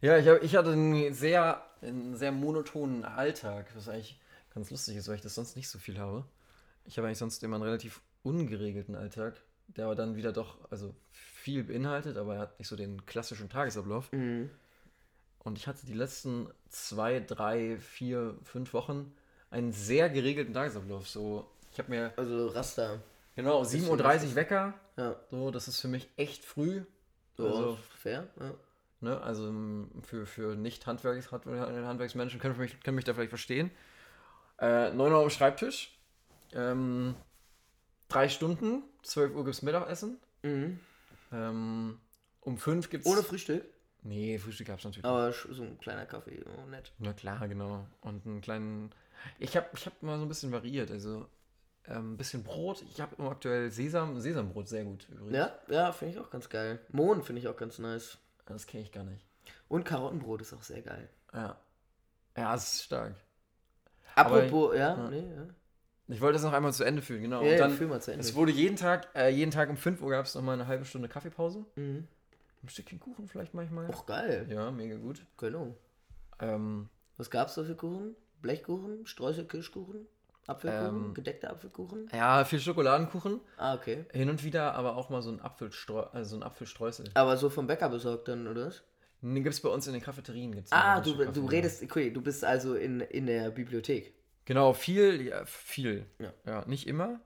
Ja, 0.00 0.16
ich, 0.16 0.26
hab, 0.28 0.42
ich 0.42 0.56
hatte 0.56 0.72
einen 0.72 1.12
sehr, 1.12 1.62
einen 1.82 2.16
sehr 2.16 2.32
monotonen 2.32 3.04
Alltag, 3.04 3.66
was 3.74 3.88
eigentlich 3.88 4.18
ganz 4.54 4.70
lustig 4.70 4.96
ist, 4.96 5.08
weil 5.08 5.16
ich 5.16 5.20
das 5.20 5.34
sonst 5.34 5.56
nicht 5.56 5.68
so 5.68 5.78
viel 5.78 5.98
habe. 5.98 6.24
Ich 6.86 6.96
habe 6.96 7.06
eigentlich 7.06 7.18
sonst 7.18 7.42
immer 7.42 7.56
einen 7.56 7.64
relativ 7.64 8.00
ungeregelten 8.22 8.94
Alltag, 8.94 9.40
der 9.68 9.86
aber 9.86 9.94
dann 9.94 10.16
wieder 10.16 10.32
doch, 10.32 10.58
also 10.70 10.94
viel 11.12 11.64
beinhaltet, 11.64 12.16
aber 12.16 12.34
er 12.34 12.40
hat 12.40 12.58
nicht 12.58 12.68
so 12.68 12.76
den 12.76 13.04
klassischen 13.06 13.48
Tagesablauf. 13.48 14.10
Mhm. 14.12 14.50
Und 15.42 15.58
ich 15.58 15.66
hatte 15.66 15.86
die 15.86 15.94
letzten 15.94 16.48
zwei, 16.68 17.20
drei, 17.20 17.78
vier, 17.78 18.36
fünf 18.44 18.72
Wochen 18.74 19.12
einen 19.50 19.72
sehr 19.72 20.10
geregelten 20.10 20.54
Tagesablauf. 20.54 21.08
So, 21.08 21.46
ich 21.72 21.78
habe 21.78 21.90
mir, 21.90 22.12
Also 22.16 22.48
Raster. 22.48 23.00
genau, 23.36 23.62
7.30 23.62 23.88
Uhr 24.30 24.34
Wecker. 24.34 24.74
Ja. 24.96 25.16
So, 25.30 25.50
das 25.50 25.68
ist 25.68 25.80
für 25.80 25.88
mich 25.88 26.08
echt 26.16 26.44
früh. 26.44 26.82
So 27.36 27.46
Also, 27.46 27.78
fair. 27.98 28.28
Ja. 28.38 28.54
Ne, 29.02 29.18
also 29.22 29.50
für, 30.02 30.26
für 30.26 30.56
nicht-Handwerks 30.56 31.32
Handwerksmenschen 31.32 32.38
können 32.38 32.58
mich, 32.58 32.80
können 32.82 32.96
mich 32.96 33.06
da 33.06 33.14
vielleicht 33.14 33.30
verstehen. 33.30 33.70
Äh, 34.58 34.92
9 34.92 35.12
Uhr 35.12 35.22
am 35.22 35.30
Schreibtisch. 35.30 35.96
Ähm, 36.52 37.14
drei 38.08 38.28
Stunden. 38.28 38.82
12 39.02 39.34
Uhr 39.34 39.44
gibt 39.44 39.54
es 39.56 39.62
Mittagessen. 39.62 40.18
Mhm. 40.42 40.80
Ähm, 41.32 41.98
um 42.42 42.58
5 42.58 42.90
gibt 42.90 43.06
es. 43.06 43.10
Ohne 43.10 43.22
Frühstück, 43.22 43.64
Nee, 44.02 44.38
Frühstück 44.38 44.66
gab 44.68 44.78
es 44.78 44.84
natürlich. 44.84 45.04
aber 45.04 45.32
so 45.32 45.62
ein 45.62 45.78
kleiner 45.78 46.06
Kaffee, 46.06 46.42
oh, 46.46 46.66
nett. 46.70 46.92
Na 46.98 47.12
klar, 47.12 47.46
genau. 47.48 47.86
Und 48.00 48.24
einen 48.26 48.40
kleinen. 48.40 48.90
Ich 49.38 49.56
habe 49.56 49.66
ich 49.74 49.84
hab 49.86 50.02
mal 50.02 50.16
so 50.18 50.24
ein 50.24 50.28
bisschen 50.28 50.52
variiert. 50.52 50.90
Also 50.90 51.26
ein 51.86 52.16
bisschen 52.16 52.42
Brot. 52.42 52.82
Ich 52.82 53.00
habe 53.00 53.16
immer 53.16 53.30
aktuell 53.30 53.70
Sesam. 53.70 54.20
Sesambrot 54.20 54.68
sehr 54.68 54.84
gut 54.84 55.08
übrigens. 55.10 55.36
Ja, 55.36 55.58
ja, 55.68 55.92
finde 55.92 56.14
ich 56.14 56.20
auch 56.20 56.30
ganz 56.30 56.48
geil. 56.48 56.78
Mohn 56.90 57.22
finde 57.22 57.40
ich 57.40 57.48
auch 57.48 57.56
ganz 57.56 57.78
nice. 57.78 58.18
Das 58.46 58.66
kenne 58.66 58.82
ich 58.82 58.92
gar 58.92 59.04
nicht. 59.04 59.24
Und 59.68 59.84
Karottenbrot 59.84 60.42
ist 60.42 60.52
auch 60.52 60.62
sehr 60.62 60.82
geil. 60.82 61.08
Ja. 61.32 61.56
Ja, 62.36 62.54
es 62.54 62.74
ist 62.74 62.82
stark. 62.84 63.14
Apropos, 64.14 64.74
ja, 64.74 64.96
ja. 64.96 65.10
nee, 65.10 65.32
ja. 65.34 65.46
Ich 66.08 66.20
wollte 66.20 66.34
das 66.34 66.42
noch 66.42 66.52
einmal 66.52 66.72
zu 66.72 66.82
Ende 66.82 67.02
führen, 67.02 67.22
genau. 67.22 67.42
Ja, 67.42 67.46
Und 67.46 67.52
ja, 67.52 67.58
dann, 67.58 67.72
fühl 67.72 67.86
mal 67.86 68.02
zu 68.02 68.10
Ende. 68.10 68.24
Es 68.24 68.34
wurde 68.34 68.50
jeden 68.50 68.76
Tag, 68.76 69.08
äh, 69.14 69.28
jeden 69.28 69.52
Tag 69.52 69.70
um 69.70 69.76
5 69.76 70.02
Uhr 70.02 70.10
gab 70.10 70.26
es 70.26 70.34
nochmal 70.34 70.54
eine 70.54 70.66
halbe 70.66 70.84
Stunde 70.84 71.08
Kaffeepause. 71.08 71.64
Mhm. 71.76 72.08
Ein 72.62 72.68
Stückchen 72.68 72.98
Kuchen 72.98 73.28
vielleicht 73.28 73.54
manchmal. 73.54 73.88
Och, 73.88 74.06
geil. 74.06 74.46
Ja, 74.50 74.70
mega 74.70 74.96
gut. 74.96 75.24
Genau. 75.36 75.76
Ähm, 76.40 76.88
Was 77.16 77.30
gab's 77.30 77.54
da 77.54 77.62
für 77.62 77.76
Kuchen? 77.76 78.16
Blechkuchen? 78.42 79.06
Streusel, 79.06 79.46
Kirschkuchen? 79.46 80.06
Apfelkuchen? 80.50 81.04
Ähm, 81.06 81.14
Gedeckter 81.14 81.50
Apfelkuchen? 81.50 82.08
ja, 82.12 82.44
viel 82.44 82.60
Schokoladenkuchen. 82.60 83.40
Ah, 83.56 83.74
okay. 83.74 84.04
Hin 84.12 84.28
und 84.28 84.44
wieder 84.44 84.74
aber 84.74 84.96
auch 84.96 85.08
mal 85.08 85.22
so 85.22 85.30
ein, 85.30 85.40
Apfelstreu 85.40 86.02
also 86.12 86.30
so 86.30 86.36
ein 86.36 86.42
Apfelstreusel. 86.42 87.10
Aber 87.14 87.36
so 87.36 87.50
vom 87.50 87.66
Bäcker 87.66 87.88
besorgt 87.88 88.28
dann, 88.28 88.46
oder 88.46 88.72
gibt 89.22 89.54
es 89.54 89.60
bei 89.60 89.68
uns 89.68 89.86
in 89.86 89.92
den 89.92 90.02
Cafeterien. 90.02 90.52
Gibt's 90.52 90.72
Ah, 90.72 91.00
du, 91.00 91.12
du 91.14 91.46
redest, 91.46 91.82
okay, 91.82 92.10
du 92.10 92.22
bist 92.22 92.44
also 92.44 92.74
in, 92.74 93.00
in 93.00 93.26
der 93.26 93.50
Bibliothek. 93.50 94.14
Genau, 94.44 94.72
viel, 94.72 95.22
ja, 95.22 95.44
viel. 95.44 96.06
Ja. 96.18 96.32
ja, 96.46 96.64
nicht 96.66 96.86
immer. 96.86 97.20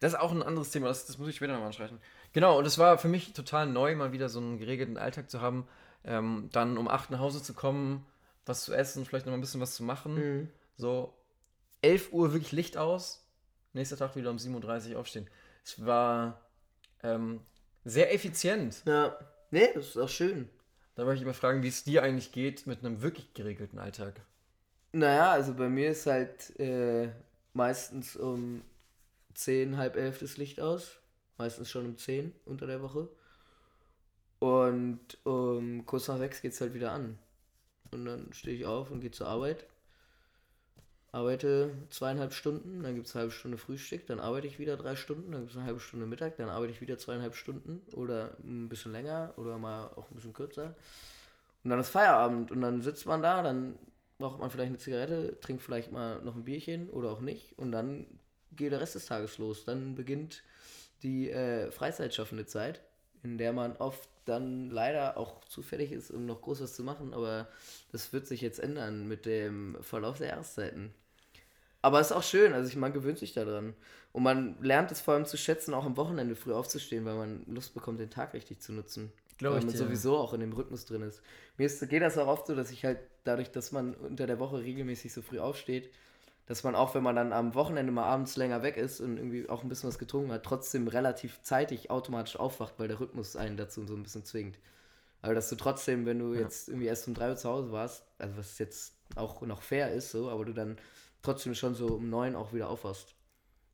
Das 0.00 0.12
ist 0.12 0.18
auch 0.18 0.32
ein 0.32 0.42
anderes 0.42 0.70
Thema, 0.70 0.88
das, 0.88 1.06
das 1.06 1.18
muss 1.18 1.28
ich 1.28 1.36
später 1.36 1.52
nochmal 1.52 1.68
ansprechen. 1.68 2.00
Genau, 2.32 2.58
und 2.58 2.66
es 2.66 2.78
war 2.78 2.98
für 2.98 3.08
mich 3.08 3.32
total 3.32 3.66
neu, 3.66 3.94
mal 3.94 4.12
wieder 4.12 4.28
so 4.28 4.40
einen 4.40 4.58
geregelten 4.58 4.98
Alltag 4.98 5.30
zu 5.30 5.40
haben. 5.40 5.66
Ähm, 6.04 6.50
dann 6.52 6.76
um 6.76 6.88
8 6.88 7.10
nach 7.10 7.20
Hause 7.20 7.42
zu 7.42 7.54
kommen, 7.54 8.04
was 8.44 8.64
zu 8.64 8.74
essen, 8.74 9.06
vielleicht 9.06 9.24
noch 9.24 9.32
ein 9.32 9.40
bisschen 9.40 9.60
was 9.60 9.74
zu 9.74 9.82
machen. 9.82 10.14
Mhm. 10.14 10.48
So 10.76 11.14
11 11.84 12.12
Uhr 12.12 12.32
wirklich 12.32 12.52
Licht 12.52 12.76
aus, 12.78 13.26
nächster 13.74 13.98
Tag 13.98 14.16
wieder 14.16 14.30
um 14.30 14.38
7.30 14.38 14.92
Uhr 14.92 15.00
aufstehen. 15.00 15.28
Es 15.62 15.84
war 15.84 16.40
ähm, 17.02 17.40
sehr 17.84 18.12
effizient. 18.14 18.82
Ja. 18.86 19.18
Nee, 19.50 19.68
das 19.74 19.88
ist 19.88 19.98
auch 19.98 20.08
schön. 20.08 20.48
Da 20.94 21.04
wollte 21.04 21.16
ich 21.16 21.22
immer 21.22 21.34
fragen, 21.34 21.62
wie 21.62 21.68
es 21.68 21.84
dir 21.84 22.02
eigentlich 22.02 22.32
geht 22.32 22.66
mit 22.66 22.80
einem 22.80 23.02
wirklich 23.02 23.34
geregelten 23.34 23.78
Alltag. 23.78 24.22
Naja, 24.92 25.32
also 25.32 25.54
bei 25.54 25.68
mir 25.68 25.90
ist 25.90 26.06
halt 26.06 26.58
äh, 26.58 27.10
meistens 27.52 28.16
um 28.16 28.62
10, 29.34 29.76
halb 29.76 29.96
elf 29.96 30.20
das 30.20 30.38
Licht 30.38 30.60
aus. 30.60 30.96
Meistens 31.36 31.68
schon 31.68 31.84
um 31.84 31.98
10 31.98 32.32
unter 32.46 32.66
der 32.66 32.80
Woche. 32.80 33.08
Und 34.38 35.18
um 35.24 35.84
kurz 35.84 36.08
nach 36.08 36.18
sechs 36.18 36.40
geht's 36.40 36.60
halt 36.60 36.72
wieder 36.74 36.92
an. 36.92 37.18
Und 37.90 38.06
dann 38.06 38.32
stehe 38.32 38.56
ich 38.56 38.64
auf 38.64 38.90
und 38.90 39.00
gehe 39.00 39.10
zur 39.10 39.26
Arbeit. 39.26 39.66
Arbeite 41.14 41.70
zweieinhalb 41.90 42.32
Stunden, 42.32 42.82
dann 42.82 42.96
gibt 42.96 43.06
es 43.06 43.14
eine 43.14 43.20
halbe 43.20 43.32
Stunde 43.32 43.56
Frühstück, 43.56 44.04
dann 44.08 44.18
arbeite 44.18 44.48
ich 44.48 44.58
wieder 44.58 44.76
drei 44.76 44.96
Stunden, 44.96 45.30
dann 45.30 45.42
gibt 45.42 45.52
es 45.52 45.56
eine 45.56 45.66
halbe 45.66 45.78
Stunde 45.78 46.06
Mittag, 46.06 46.36
dann 46.38 46.48
arbeite 46.48 46.72
ich 46.72 46.80
wieder 46.80 46.98
zweieinhalb 46.98 47.36
Stunden 47.36 47.82
oder 47.92 48.36
ein 48.42 48.68
bisschen 48.68 48.90
länger 48.90 49.32
oder 49.36 49.56
mal 49.56 49.86
auch 49.94 50.10
ein 50.10 50.16
bisschen 50.16 50.32
kürzer. 50.32 50.74
Und 51.62 51.70
dann 51.70 51.78
ist 51.78 51.90
Feierabend 51.90 52.50
und 52.50 52.60
dann 52.62 52.82
sitzt 52.82 53.06
man 53.06 53.22
da, 53.22 53.44
dann 53.44 53.78
raucht 54.20 54.40
man 54.40 54.50
vielleicht 54.50 54.70
eine 54.70 54.78
Zigarette, 54.78 55.38
trinkt 55.40 55.62
vielleicht 55.62 55.92
mal 55.92 56.20
noch 56.22 56.34
ein 56.34 56.42
Bierchen 56.42 56.90
oder 56.90 57.12
auch 57.12 57.20
nicht 57.20 57.56
und 57.58 57.70
dann 57.70 58.06
geht 58.50 58.72
der 58.72 58.80
Rest 58.80 58.96
des 58.96 59.06
Tages 59.06 59.38
los. 59.38 59.64
Dann 59.64 59.94
beginnt 59.94 60.42
die 61.04 61.30
äh, 61.30 61.70
freizeitschaffende 61.70 62.46
Zeit, 62.46 62.80
in 63.22 63.38
der 63.38 63.52
man 63.52 63.76
oft 63.76 64.08
dann 64.24 64.68
leider 64.68 65.16
auch 65.16 65.44
zufällig 65.44 65.92
ist, 65.92 66.10
um 66.10 66.26
noch 66.26 66.42
groß 66.42 66.60
was 66.60 66.74
zu 66.74 66.82
machen, 66.82 67.14
aber 67.14 67.46
das 67.92 68.12
wird 68.12 68.26
sich 68.26 68.40
jetzt 68.40 68.58
ändern 68.58 69.06
mit 69.06 69.26
dem 69.26 69.76
Verlauf 69.80 70.18
der 70.18 70.30
Jahreszeiten. 70.30 70.92
Aber 71.84 72.00
es 72.00 72.06
ist 72.06 72.16
auch 72.16 72.22
schön, 72.22 72.54
also 72.54 72.66
ich, 72.66 72.76
man 72.76 72.94
gewöhnt 72.94 73.18
sich 73.18 73.34
daran. 73.34 73.74
Und 74.12 74.22
man 74.22 74.56
lernt 74.62 74.90
es 74.90 75.02
vor 75.02 75.14
allem 75.14 75.26
zu 75.26 75.36
schätzen, 75.36 75.74
auch 75.74 75.84
am 75.84 75.98
Wochenende 75.98 76.34
früh 76.34 76.54
aufzustehen, 76.54 77.04
weil 77.04 77.14
man 77.16 77.44
Lust 77.46 77.74
bekommt, 77.74 78.00
den 78.00 78.08
Tag 78.08 78.32
richtig 78.32 78.60
zu 78.62 78.72
nutzen. 78.72 79.12
Glaub 79.36 79.52
weil 79.54 79.60
man 79.60 79.70
dir. 79.72 79.78
sowieso 79.78 80.16
auch 80.16 80.32
in 80.32 80.40
dem 80.40 80.52
Rhythmus 80.54 80.86
drin 80.86 81.02
ist. 81.02 81.20
Mir 81.58 81.66
ist, 81.66 81.86
geht 81.90 82.00
das 82.02 82.16
auch 82.16 82.28
oft 82.28 82.46
so, 82.46 82.54
dass 82.54 82.70
ich 82.70 82.86
halt 82.86 83.00
dadurch, 83.24 83.50
dass 83.50 83.70
man 83.72 83.94
unter 83.94 84.26
der 84.26 84.38
Woche 84.38 84.58
regelmäßig 84.62 85.12
so 85.12 85.20
früh 85.20 85.40
aufsteht, 85.40 85.90
dass 86.46 86.62
man 86.64 86.74
auch, 86.74 86.94
wenn 86.94 87.02
man 87.02 87.16
dann 87.16 87.32
am 87.34 87.54
Wochenende 87.54 87.92
mal 87.92 88.04
abends 88.04 88.36
länger 88.36 88.62
weg 88.62 88.78
ist 88.78 89.00
und 89.00 89.16
irgendwie 89.18 89.48
auch 89.50 89.62
ein 89.62 89.68
bisschen 89.68 89.88
was 89.88 89.98
getrunken 89.98 90.32
hat, 90.32 90.44
trotzdem 90.44 90.88
relativ 90.88 91.42
zeitig 91.42 91.90
automatisch 91.90 92.36
aufwacht, 92.36 92.74
weil 92.78 92.88
der 92.88 93.00
Rhythmus 93.00 93.36
einen 93.36 93.56
dazu 93.58 93.86
so 93.86 93.94
ein 93.94 94.02
bisschen 94.02 94.24
zwingt. 94.24 94.58
Aber 95.22 95.34
dass 95.34 95.48
du 95.48 95.56
trotzdem, 95.56 96.06
wenn 96.06 96.18
du 96.18 96.34
Ja. 96.34 96.40
jetzt 96.40 96.68
irgendwie 96.68 96.86
erst 96.86 97.08
um 97.08 97.14
drei 97.14 97.30
Uhr 97.30 97.36
zu 97.36 97.48
Hause 97.48 97.72
warst, 97.72 98.04
also 98.18 98.36
was 98.36 98.58
jetzt 98.58 98.94
auch 99.16 99.42
noch 99.42 99.62
fair 99.62 99.92
ist, 99.92 100.10
so, 100.10 100.30
aber 100.30 100.44
du 100.44 100.52
dann 100.52 100.76
trotzdem 101.24 101.54
schon 101.54 101.74
so 101.74 101.86
um 101.86 102.08
neun 102.10 102.36
auch 102.36 102.52
wieder 102.52 102.68
aufwachst. 102.68 103.14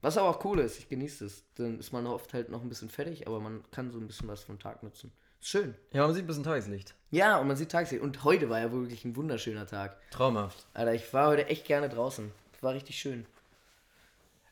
Was 0.02 0.16
aber 0.16 0.30
auch 0.30 0.44
cool 0.46 0.60
ist, 0.60 0.78
ich 0.78 0.88
genieße 0.88 1.26
es. 1.26 1.44
Dann 1.56 1.78
ist 1.78 1.92
man 1.92 2.06
oft 2.06 2.32
halt 2.32 2.48
noch 2.48 2.62
ein 2.62 2.68
bisschen 2.70 2.88
fertig, 2.88 3.26
aber 3.26 3.38
man 3.40 3.62
kann 3.70 3.90
so 3.90 3.98
ein 3.98 4.06
bisschen 4.06 4.28
was 4.28 4.42
vom 4.44 4.58
Tag 4.58 4.82
nutzen. 4.82 5.12
Ist 5.40 5.48
schön. 5.48 5.74
Ja, 5.92 6.06
man 6.06 6.14
sieht 6.14 6.24
ein 6.24 6.26
bisschen 6.26 6.44
Tageslicht. 6.44 6.94
Ja, 7.10 7.38
und 7.38 7.48
man 7.48 7.56
sieht 7.56 7.70
Tageslicht. 7.70 8.02
Und 8.02 8.24
heute 8.24 8.48
war 8.48 8.60
ja 8.60 8.72
wirklich 8.72 9.04
ein 9.04 9.14
wunderschöner 9.16 9.66
Tag. 9.66 9.98
Traumhaft. 10.10 10.66
Alter, 10.72 10.94
ich 10.94 11.12
war 11.12 11.28
heute 11.28 11.46
echt 11.46 11.66
gerne 11.66 11.88
draußen. 11.90 12.32
War 12.62 12.72
richtig 12.74 12.98
schön. 12.98 13.26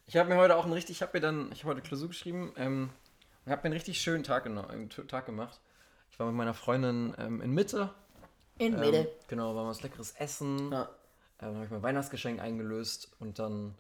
Ich 0.07 0.17
habe 0.17 0.29
mir 0.29 0.37
heute 0.37 0.57
auch 0.57 0.65
einen 0.65 0.73
richtig, 0.73 0.97
ich 0.97 1.03
habe 1.03 1.13
mir 1.15 1.21
dann, 1.21 1.53
ich 1.53 1.65
habe 1.65 1.75
heute 1.75 1.87
Klausur 1.87 2.09
geschrieben 2.09 2.53
ähm, 2.57 2.91
und 3.45 3.53
habe 3.53 3.61
mir 3.61 3.67
einen 3.67 3.75
richtig 3.75 4.01
schönen 4.01 4.25
Tag, 4.25 4.47
einen 4.47 4.89
T- 4.89 5.03
Tag 5.05 5.27
gemacht. 5.27 5.61
Ich 6.11 6.19
war 6.19 6.27
mit 6.27 6.35
meiner 6.35 6.55
Freundin 6.55 7.15
ähm, 7.19 7.43
in 7.43 7.53
Mitte. 7.53 7.91
In 8.57 8.83
Ähm, 8.83 9.07
genau, 9.29 9.55
war 9.55 9.67
was 9.67 9.83
leckeres 9.83 10.13
Essen. 10.13 10.73
Ja. 10.73 10.89
Ähm, 11.41 11.47
dann 11.49 11.55
habe 11.57 11.65
ich 11.65 11.71
mein 11.71 11.83
Weihnachtsgeschenk 11.83 12.41
eingelöst 12.41 13.11
und 13.21 13.39
dann 13.39 13.75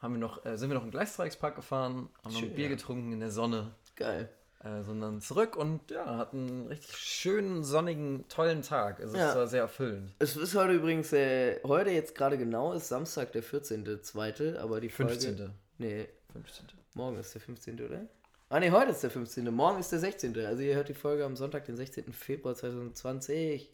haben 0.00 0.14
wir 0.14 0.18
noch, 0.20 0.44
äh, 0.44 0.56
sind 0.58 0.68
wir 0.70 0.74
noch 0.74 0.82
in 0.82 0.88
den 0.88 0.92
Gleisdreieckspark 0.92 1.54
gefahren, 1.56 2.08
haben 2.24 2.32
noch 2.32 2.40
Schön, 2.40 2.50
ein 2.50 2.54
Bier 2.56 2.64
ja. 2.68 2.70
getrunken 2.74 3.12
in 3.12 3.20
der 3.20 3.30
Sonne, 3.30 3.74
Geil. 3.96 4.28
äh, 4.64 4.82
sondern 4.82 5.20
zurück 5.20 5.56
und 5.56 5.90
ja, 5.90 6.16
hatten 6.16 6.48
einen 6.48 6.66
richtig 6.66 6.96
schönen, 6.96 7.62
sonnigen, 7.62 8.26
tollen 8.28 8.62
Tag. 8.62 9.00
Also 9.00 9.16
Ja. 9.16 9.30
es 9.30 9.36
war 9.36 9.46
sehr 9.46 9.62
erfüllend. 9.62 10.12
Es 10.18 10.36
ist 10.36 10.54
heute 10.54 10.72
übrigens, 10.74 11.12
äh, 11.12 11.60
heute 11.64 11.90
jetzt 11.90 12.14
gerade 12.14 12.36
genau, 12.36 12.72
ist 12.72 12.88
Samstag, 12.88 13.32
der 13.32 13.42
14.2., 13.44 14.58
aber 14.58 14.80
die 14.80 14.88
Folge... 14.90 15.12
15. 15.12 15.50
Nee, 15.78 16.08
15. 16.32 16.66
morgen 16.94 17.16
ist 17.18 17.32
der 17.34 17.40
15., 17.40 17.80
oder? 17.80 18.06
Ah 18.50 18.60
nee, 18.60 18.70
heute 18.70 18.90
ist 18.90 19.02
der 19.02 19.10
15., 19.10 19.44
morgen 19.54 19.78
ist 19.80 19.92
der 19.92 19.98
16. 20.00 20.36
Also 20.44 20.62
ihr 20.62 20.74
hört 20.74 20.88
die 20.88 20.94
Folge 20.94 21.24
am 21.24 21.36
Sonntag, 21.36 21.64
den 21.64 21.76
16. 21.76 22.12
Februar 22.12 22.54
2020. 22.54 23.70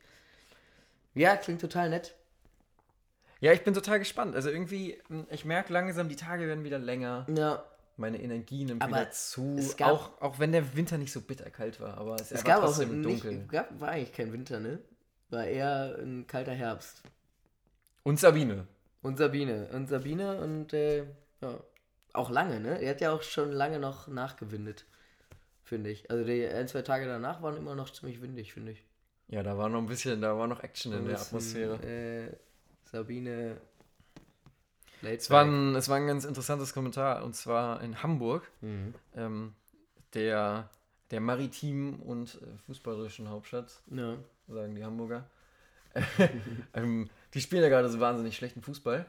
Ja, 1.14 1.36
klingt 1.36 1.60
total 1.60 1.90
nett. 1.90 2.14
Ja, 3.40 3.52
ich 3.52 3.62
bin 3.62 3.72
total 3.74 3.98
gespannt. 3.98 4.34
Also 4.34 4.50
irgendwie, 4.50 4.98
mh, 5.08 5.26
ich 5.30 5.44
merke 5.44 5.72
langsam, 5.72 6.08
die 6.08 6.16
Tage 6.16 6.46
werden 6.46 6.64
wieder 6.64 6.78
länger. 6.78 7.26
Ja, 7.34 7.64
Meine 7.96 8.20
Energie 8.22 8.64
nimmt 8.64 8.82
Aber 8.82 8.92
wieder 8.96 9.10
zu. 9.10 9.56
es 9.58 9.76
gab- 9.76 9.90
auch, 9.90 10.20
auch 10.20 10.38
wenn 10.38 10.52
der 10.52 10.76
Winter 10.76 10.98
nicht 10.98 11.12
so 11.12 11.20
bitterkalt 11.20 11.80
war, 11.80 11.98
aber 11.98 12.14
es, 12.16 12.30
es 12.30 12.42
er 12.42 12.44
gab 12.44 12.62
war 12.62 12.68
auch 12.68 12.74
trotzdem 12.76 13.00
nicht, 13.00 13.24
dunkel. 13.24 13.46
gab, 13.48 13.80
war 13.80 13.88
eigentlich 13.90 14.12
kein 14.12 14.32
Winter, 14.32 14.60
ne? 14.60 14.78
War 15.30 15.44
eher 15.44 15.96
ein 16.00 16.26
kalter 16.26 16.52
Herbst. 16.52 17.02
Und 18.04 18.18
Sabine. 18.20 18.66
Und 19.02 19.18
Sabine. 19.18 19.68
Und 19.72 19.88
Sabine 19.88 20.40
und 20.40 20.72
äh, 20.72 21.04
ja. 21.40 21.60
Auch 22.14 22.30
lange, 22.30 22.58
ne? 22.60 22.80
Er 22.80 22.90
hat 22.90 23.00
ja 23.00 23.12
auch 23.12 23.22
schon 23.22 23.52
lange 23.52 23.78
noch 23.78 24.08
nachgewindet, 24.08 24.86
finde 25.62 25.90
ich. 25.90 26.10
Also 26.10 26.24
die 26.24 26.46
ein, 26.46 26.66
zwei 26.68 26.82
Tage 26.82 27.06
danach 27.06 27.42
waren 27.42 27.56
immer 27.56 27.74
noch 27.74 27.90
ziemlich 27.92 28.20
windig, 28.22 28.52
finde 28.54 28.72
ich. 28.72 28.84
Ja, 29.28 29.42
da 29.42 29.58
war 29.58 29.68
noch 29.68 29.78
ein 29.78 29.86
bisschen, 29.86 30.20
da 30.22 30.36
war 30.38 30.46
noch 30.46 30.62
Action 30.62 30.92
in 30.92 31.00
Ein 31.00 31.04
der 31.04 31.12
bisschen, 31.14 31.26
Atmosphäre. 31.28 31.82
Äh, 31.84 32.36
Sabine. 32.90 33.56
Es 35.02 35.30
war, 35.30 35.44
ein, 35.44 35.76
es 35.76 35.88
war 35.88 35.96
ein 35.96 36.06
ganz 36.08 36.24
interessantes 36.24 36.74
Kommentar 36.74 37.24
und 37.24 37.36
zwar 37.36 37.80
in 37.82 38.02
Hamburg, 38.02 38.50
mhm. 38.60 38.94
ähm, 39.14 39.54
der, 40.14 40.68
der 41.12 41.20
maritimen 41.20 42.00
und 42.00 42.34
äh, 42.42 42.58
fußballerischen 42.66 43.28
Hauptstadt, 43.30 43.80
Ja. 43.90 44.16
sagen 44.48 44.74
die 44.74 44.84
Hamburger. 44.84 45.24
ähm, 46.74 47.08
die 47.34 47.40
spielen 47.40 47.62
ja 47.62 47.68
gerade 47.68 47.88
so 47.90 48.00
wahnsinnig 48.00 48.36
schlechten 48.36 48.62
Fußball. 48.62 49.06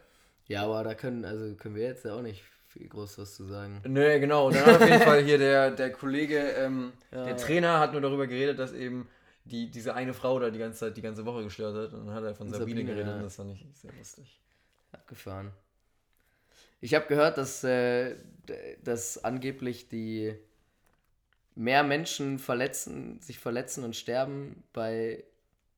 ja, 0.47 0.63
aber 0.63 0.83
da 0.83 0.93
können, 0.93 1.25
also 1.25 1.55
können 1.55 1.75
wir 1.75 1.83
jetzt 1.83 2.05
ja 2.05 2.13
auch 2.13 2.21
nicht 2.21 2.43
viel 2.67 2.87
groß 2.87 3.17
was 3.17 3.33
zu 3.35 3.45
sagen. 3.45 3.81
Nee, 3.87 4.19
genau. 4.19 4.47
Und 4.47 4.55
dann 4.55 4.75
auf 4.75 4.87
jeden 4.87 5.01
Fall 5.01 5.23
hier 5.23 5.39
der, 5.39 5.71
der 5.71 5.91
Kollege, 5.91 6.37
ähm, 6.37 6.93
Ja. 7.11 7.25
der 7.25 7.35
Trainer 7.37 7.79
hat 7.79 7.93
nur 7.93 8.01
darüber 8.01 8.27
geredet, 8.27 8.59
dass 8.59 8.73
eben 8.73 9.07
die, 9.49 9.69
diese 9.69 9.93
eine 9.93 10.13
Frau 10.13 10.39
da 10.39 10.49
die 10.49 10.59
ganze 10.59 10.79
Zeit, 10.79 10.97
die 10.97 11.01
ganze 11.01 11.25
Woche 11.25 11.43
gestört 11.43 11.75
hat. 11.75 11.93
Und 11.93 12.07
dann 12.07 12.15
hat 12.15 12.23
er 12.23 12.35
von 12.35 12.49
Sabine, 12.49 12.59
Sabine, 12.59 12.85
geredet 12.85 13.07
ja. 13.07 13.15
und 13.15 13.23
das 13.23 13.35
fand 13.35 13.51
ich 13.51 13.65
sehr 13.73 13.91
lustig. 13.93 14.39
Abgefahren. 14.91 15.51
Ich 16.81 16.93
habe 16.93 17.07
gehört, 17.07 17.37
dass, 17.37 17.63
äh, 17.63 18.15
dass 18.83 19.23
angeblich 19.23 19.89
die 19.89 20.33
mehr 21.55 21.83
Menschen 21.83 22.39
verletzen, 22.39 23.19
sich 23.21 23.37
verletzen 23.39 23.83
und 23.83 23.95
sterben 23.95 24.63
bei 24.71 25.25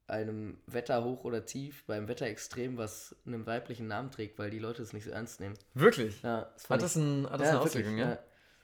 einem 0.07 0.57
Wetterhoch 0.67 1.23
oder 1.23 1.45
Tief, 1.45 1.83
beim 1.87 2.07
Wetterextrem, 2.07 2.77
was 2.77 3.15
einen 3.25 3.45
weiblichen 3.45 3.87
Namen 3.87 4.11
trägt, 4.11 4.37
weil 4.37 4.51
die 4.51 4.59
Leute 4.59 4.83
es 4.83 4.93
nicht 4.93 5.05
so 5.05 5.11
ernst 5.11 5.39
nehmen. 5.39 5.55
Wirklich? 5.73 6.21
Ja, 6.21 6.51
das 6.53 6.69
Hat 6.69 6.81
das, 6.81 6.95
ein, 6.97 7.27
hat 7.29 7.39
das 7.39 7.47
eine 7.47 7.59
wirklich, 7.59 7.73
Auswirkung, 7.73 7.97
ja? 7.97 8.19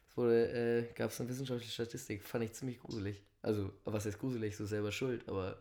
Es 0.09 0.17
wurde, 0.17 0.51
äh, 0.51 0.93
gab 0.93 1.09
es 1.09 1.19
eine 1.19 1.29
wissenschaftliche 1.29 1.71
Statistik, 1.71 2.23
fand 2.23 2.43
ich 2.43 2.53
ziemlich 2.53 2.79
gruselig. 2.79 3.23
Also, 3.41 3.71
was 3.85 4.05
heißt 4.05 4.19
gruselig, 4.19 4.57
so 4.57 4.65
selber 4.65 4.91
schuld, 4.91 5.27
aber 5.29 5.57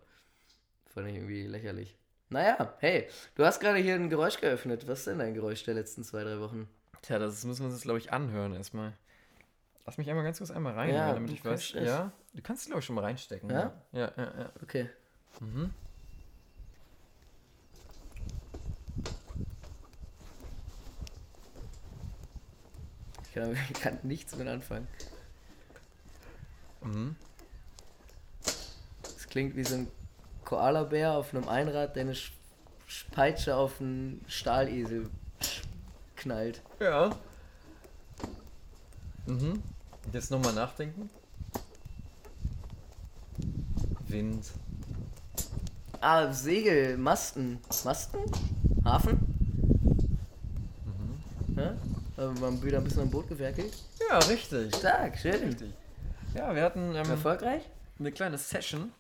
fand 0.87 1.09
ich 1.09 1.15
irgendwie 1.17 1.47
lächerlich. 1.47 1.97
Naja, 2.29 2.75
hey, 2.81 3.09
du 3.37 3.45
hast 3.45 3.61
gerade 3.61 3.79
hier 3.79 3.95
ein 3.95 4.11
Geräusch 4.11 4.41
geöffnet. 4.41 4.89
Was 4.89 5.01
ist 5.01 5.07
denn 5.07 5.19
dein 5.21 5.35
Geräusch 5.35 5.63
der 5.65 5.75
letzten 5.75 6.03
zwei, 6.03 6.25
drei 6.25 6.41
Wochen? 6.41 6.69
Tja, 7.03 7.19
das 7.19 7.45
müssen 7.45 7.61
wir 7.61 7.67
uns 7.67 7.75
jetzt, 7.75 7.85
glaube 7.85 7.99
ich, 7.99 8.13
anhören 8.13 8.55
erstmal. 8.55 8.95
Lass 9.85 9.99
mich 9.99 10.11
einmal 10.11 10.25
ganz 10.25 10.39
kurz 10.39 10.51
einmal 10.51 10.75
rein, 10.75 10.93
Ja, 10.93 11.13
damit 11.15 11.31
ich 11.31 11.45
weiß. 11.45 11.65
Stress. 11.65 11.87
Ja, 11.87 12.13
du 12.35 12.43
kannst, 12.43 12.67
glaube 12.67 12.81
ich, 12.81 12.85
schon 12.87 12.97
mal 12.97 13.05
reinstecken. 13.05 13.49
Ja? 13.49 13.73
Ja, 13.93 14.13
ja, 14.17 14.39
ja. 14.39 14.53
Okay. 14.63 14.91
Mhm. 15.41 15.73
Ich 23.23 23.33
kann, 23.35 23.53
ich 23.71 23.81
kann 23.81 23.99
nichts 24.03 24.35
mit 24.35 24.49
anfangen. 24.49 24.89
Mhm. 26.83 27.15
Klingt 29.37 29.55
wie 29.55 29.65
so 29.65 29.75
ein 29.75 29.87
Koalabär 30.47 31.13
auf 31.13 31.35
einem 31.35 31.47
Einrad, 31.47 31.95
der 31.95 32.05
eine 32.05 32.15
Sch- 32.15 32.31
Sch- 32.89 33.05
Peitsche 33.11 33.55
auf 33.55 33.83
einen 33.83 34.25
Stahlesel 34.29 35.11
knallt. 36.17 36.63
Ja. 36.81 37.15
Mhm. 39.27 39.63
Jetzt 40.11 40.31
nochmal 40.31 40.55
nachdenken. 40.55 41.11
Wind. 44.09 44.47
Ah, 46.01 46.33
Segel, 46.33 46.97
Masten. 46.97 47.59
Masten? 47.85 48.21
Hafen? 48.87 49.19
Ja? 51.55 51.75
Aber 52.17 52.33
man 52.41 52.63
wieder 52.63 52.79
ein 52.79 52.85
bisschen 52.85 53.03
am 53.03 53.11
Boot 53.11 53.29
gewerkelt. 53.29 53.75
Ja, 54.09 54.17
richtig. 54.17 54.75
Stark, 54.77 55.19
schön. 55.19 55.35
Richtig. 55.45 55.75
Ja, 56.35 56.55
wir 56.55 56.63
hatten 56.63 56.95
ähm, 56.95 57.11
Erfolgreich? 57.11 57.65
eine 57.99 58.13
kleine 58.13 58.39
Session. 58.39 58.93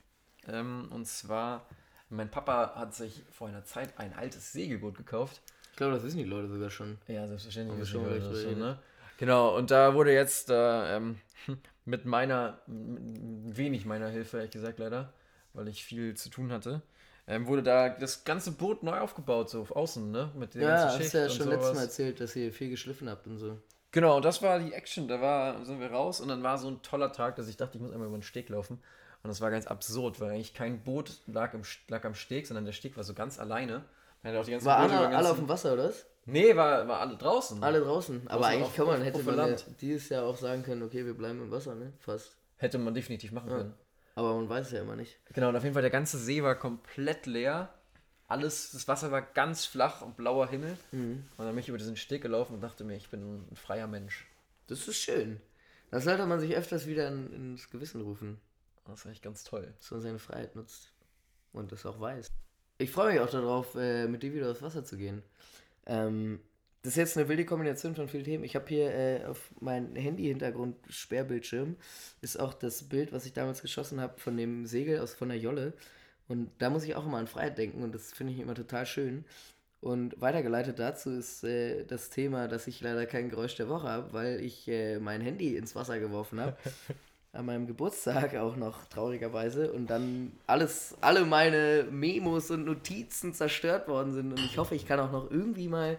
Ähm, 0.49 0.88
und 0.93 1.07
zwar, 1.07 1.67
mein 2.11 2.31
Papa 2.31 2.75
hat 2.76 2.95
sich 2.95 3.25
vor 3.31 3.49
einer 3.49 3.65
Zeit 3.65 3.99
ein 3.99 4.15
altes 4.15 4.53
Segelboot 4.53 4.97
gekauft. 4.97 5.41
Ich 5.71 5.76
glaube, 5.76 5.95
das 5.95 6.05
wissen 6.05 6.19
die 6.19 6.25
Leute 6.25 6.49
sogar 6.49 6.71
schon. 6.71 6.99
Ja, 7.09 7.26
selbstverständlich. 7.26 7.76
Wir 7.76 7.83
wissen 7.83 7.93
schon 7.93 8.00
die 8.05 8.07
Leute 8.09 8.29
das 8.31 8.43
schon, 8.43 8.59
ne? 8.59 8.79
Genau, 9.19 9.57
und 9.57 9.71
da 9.71 9.95
wurde 9.95 10.12
jetzt 10.12 10.50
äh, 10.50 10.97
ähm, 10.97 11.19
mit 11.85 12.05
meiner, 12.05 12.59
m- 12.67 13.57
wenig 13.57 13.85
meiner 13.87 14.09
Hilfe, 14.09 14.38
ehrlich 14.38 14.53
gesagt, 14.53 14.79
leider, 14.79 15.12
weil 15.55 15.69
ich 15.69 15.85
viel 15.85 16.15
zu 16.15 16.29
tun 16.31 16.53
hatte, 16.53 16.83
ähm, 17.26 17.47
wurde 17.47 17.62
da 17.62 17.88
das 17.88 18.25
ganze 18.25 18.53
Boot 18.53 18.83
neu 18.83 18.99
aufgebaut, 19.00 19.50
so 19.50 19.62
auf 19.62 19.73
außen, 19.73 20.11
ne? 20.11 20.31
Mit 20.35 20.55
der 20.55 20.62
Ja, 20.62 20.69
ganzen 20.71 20.91
hast 20.91 20.97
Schicht 20.99 21.15
du 21.15 21.19
ja 21.19 21.29
und 21.29 21.33
schon 21.37 21.49
letztes 21.49 21.73
Mal 21.73 21.83
erzählt, 21.85 22.21
dass 22.21 22.37
ihr 22.37 22.53
viel 22.53 22.71
geschliffen 22.71 23.09
habt 23.09 23.26
und 23.26 23.38
so. 23.38 23.59
Genau, 23.93 24.21
das 24.21 24.43
war 24.43 24.59
die 24.59 24.73
Action. 24.73 25.09
Da 25.09 25.21
war, 25.21 25.65
sind 25.65 25.81
wir 25.81 25.91
raus 25.91 26.21
und 26.21 26.29
dann 26.29 26.43
war 26.43 26.59
so 26.59 26.69
ein 26.69 26.83
toller 26.83 27.12
Tag, 27.12 27.37
dass 27.37 27.49
ich 27.49 27.57
dachte, 27.57 27.79
ich 27.79 27.83
muss 27.83 27.93
einmal 27.93 28.09
über 28.09 28.19
den 28.19 28.23
Steg 28.23 28.49
laufen. 28.49 28.81
Und 29.26 29.30
das 29.30 29.40
war 29.40 29.50
ganz 29.50 29.66
absurd, 29.66 30.21
weil 30.21 30.30
eigentlich 30.30 30.54
kein 30.54 30.85
Boot 30.85 31.11
lag, 31.26 31.52
im, 31.52 31.62
lag 31.88 32.04
am 32.04 32.14
Steg, 32.14 32.47
sondern 32.47 32.64
der 32.64 32.71
Steg 32.71 32.97
war 32.97 33.02
so 33.02 33.12
ganz 33.12 33.40
alleine. 33.40 33.83
Man 34.23 34.37
auch 34.37 34.45
die 34.45 34.52
ganzen 34.52 34.66
War 34.66 34.83
Boote 34.83 34.95
alle, 34.97 35.09
den 35.09 35.16
alle 35.16 35.25
auf 35.30 35.37
ganzen- 35.37 35.45
dem 35.47 35.49
Wasser, 35.49 35.73
oder 35.73 35.88
was? 35.88 36.06
Nee, 36.26 36.54
war, 36.54 36.87
war 36.87 37.00
alle 37.00 37.16
draußen. 37.16 37.61
Alle 37.62 37.80
draußen. 37.80 38.23
Aber 38.28 38.42
Draußen 38.42 38.45
eigentlich 38.52 38.66
auf- 38.68 38.76
kann 38.76 38.87
man, 38.87 39.02
hätte 39.02 39.23
man 39.25 39.37
ja 39.37 39.56
dieses 39.80 40.09
Jahr 40.11 40.25
auch 40.26 40.37
sagen 40.37 40.62
können, 40.62 40.85
okay, 40.85 41.04
wir 41.04 41.14
bleiben 41.14 41.40
im 41.42 41.50
Wasser, 41.50 41.75
ne? 41.75 41.92
Fast. 41.99 42.37
Hätte 42.56 42.78
man 42.78 42.95
definitiv 42.95 43.33
machen 43.33 43.50
Ja. 43.50 43.56
können. 43.59 43.75
Aber 44.14 44.35
man 44.37 44.49
weiß 44.49 44.66
es 44.66 44.73
ja 44.73 44.80
immer 44.83 44.95
nicht. 44.97 45.18
Genau, 45.35 45.49
und 45.49 45.56
auf 45.56 45.62
jeden 45.64 45.75
Fall 45.75 45.83
der 45.83 45.90
ganze 45.90 46.18
See 46.18 46.42
war 46.42 46.54
komplett 46.54 47.26
leer. 47.26 47.68
alles, 48.28 48.71
das 48.73 48.88
Wasser 48.88 49.12
war 49.12 49.23
ganz 49.23 49.66
flach 49.66 50.02
und 50.02 50.16
blauer 50.16 50.49
Himmel. 50.49 50.76
Mhm. 50.90 51.25
Und 51.37 51.45
dann 51.45 51.49
bin 51.54 51.59
ich 51.59 51.68
über 51.68 51.78
diesen 51.78 51.97
Steg 51.97 52.23
gelaufen 52.23 52.54
und 52.54 52.61
dachte 52.61 52.83
mir, 52.85 52.97
ich 52.97 53.09
bin 53.09 53.47
ein 53.52 53.56
freier 53.56 53.87
Mensch. 53.87 54.26
Das 54.68 54.88
ist 54.88 54.97
schön. 54.97 55.40
Das 55.92 56.02
sollte 56.02 56.26
man 56.26 56.40
sich 56.40 56.56
öfters 56.56 56.87
wieder 56.88 57.06
in, 57.06 57.33
ins 57.33 57.71
Gewissen 57.71 58.00
rufen, 58.00 58.40
Das 58.87 59.00
ist 59.00 59.07
eigentlich 59.07 59.23
ganz 59.23 59.45
toll. 59.45 59.73
dass 59.78 59.90
man 59.90 60.00
seine 60.00 60.19
Freiheit 60.19 60.57
nutzt 60.57 60.93
und 61.52 61.73
das 61.73 61.87
auch 61.87 62.00
weiß. 62.00 62.28
Ich 62.78 62.90
freue 62.90 63.12
mich 63.12 63.21
auch 63.21 63.31
darauf, 63.31 63.75
äh, 63.75 64.07
mit 64.07 64.23
dir 64.23 64.35
wieder 64.35 64.50
aufs 64.50 64.62
Wasser 64.62 64.85
zu 64.85 64.97
gehen. 64.97 65.23
Ähm, 65.87 66.40
das 66.83 66.93
ist 66.93 66.99
jetzt 66.99 67.16
eine 67.16 67.28
wilde 67.28 67.45
Kombination 67.45 67.95
von 67.97 68.09
vielen 68.09 68.25
Themen. 68.25 68.45
Ich 68.45 68.55
habe 68.55 68.69
hier 68.69 68.95
äh, 68.95 69.25
auf 69.25 69.50
meinem 69.61 69.97
Handy-Hintergrund 69.97 70.76
Sperrbildschirm 70.88 71.76
ist 72.21 72.38
auch 72.38 72.55
das 72.55 72.85
Bild, 72.85 73.12
was 73.12 73.26
ich 73.26 73.33
damals 73.33 73.62
geschossen 73.62 74.00
habe 74.00 74.21
von 74.21 74.37
dem 74.37 74.66
Segel 74.66 75.00
aus 75.00 75.14
von 75.14 75.28
der 75.28 75.38
Jolle. 75.38 75.73
Und 76.28 76.50
da 76.59 76.71
muss 76.71 76.85
ich 76.85 76.95
auch 76.95 77.07
immer 77.07 77.19
an 77.19 77.26
Freiheit 77.26 77.59
denken 77.59 77.83
und 77.83 77.95
das 77.95 78.12
finde 78.12 78.33
ich 78.35 78.38
immer 78.38 78.55
total 78.55 78.87
schön. 78.87 79.25
Und 79.81 80.21
weitergeleitet 80.21 80.78
dazu 80.78 81.11
ist 81.11 81.45
äh, 81.45 81.85
das 81.85 82.11
Thema, 82.11 82.49
dass 82.49 82.66
ich 82.66 82.81
leider 82.81 83.07
kein 83.07 83.31
Geräusch 83.31 83.57
der 83.57 83.69
Woche 83.69 83.88
habe, 83.88 84.12
weil 84.12 84.40
ich 84.40 84.69
äh, 84.69 84.99
mein 84.99 85.21
Handy 85.21 85.57
ins 85.57 85.75
Wasser 85.75 85.99
geworfen 85.99 86.40
habe. 86.40 86.57
An 87.37 87.47
meinem 87.47 87.66
Geburtstag 87.66 88.35
auch 88.37 88.57
noch, 88.57 88.87
traurigerweise. 88.87 89.73
Und 89.73 89.88
dann 89.88 90.33
alles, 90.47 90.97
alle 91.00 91.25
meine 91.25 91.87
Memos 91.90 92.50
und 92.50 92.64
Notizen 92.64 93.35
zerstört 93.35 93.88
worden 93.88 94.12
sind. 94.12 94.33
Und 94.33 94.40
ich 94.40 94.59
hoffe, 94.59 94.75
ich 94.75 94.87
kann 94.87 95.00
auch 95.00 95.12
noch 95.12 95.31
irgendwie 95.31 95.69
mal 95.69 95.99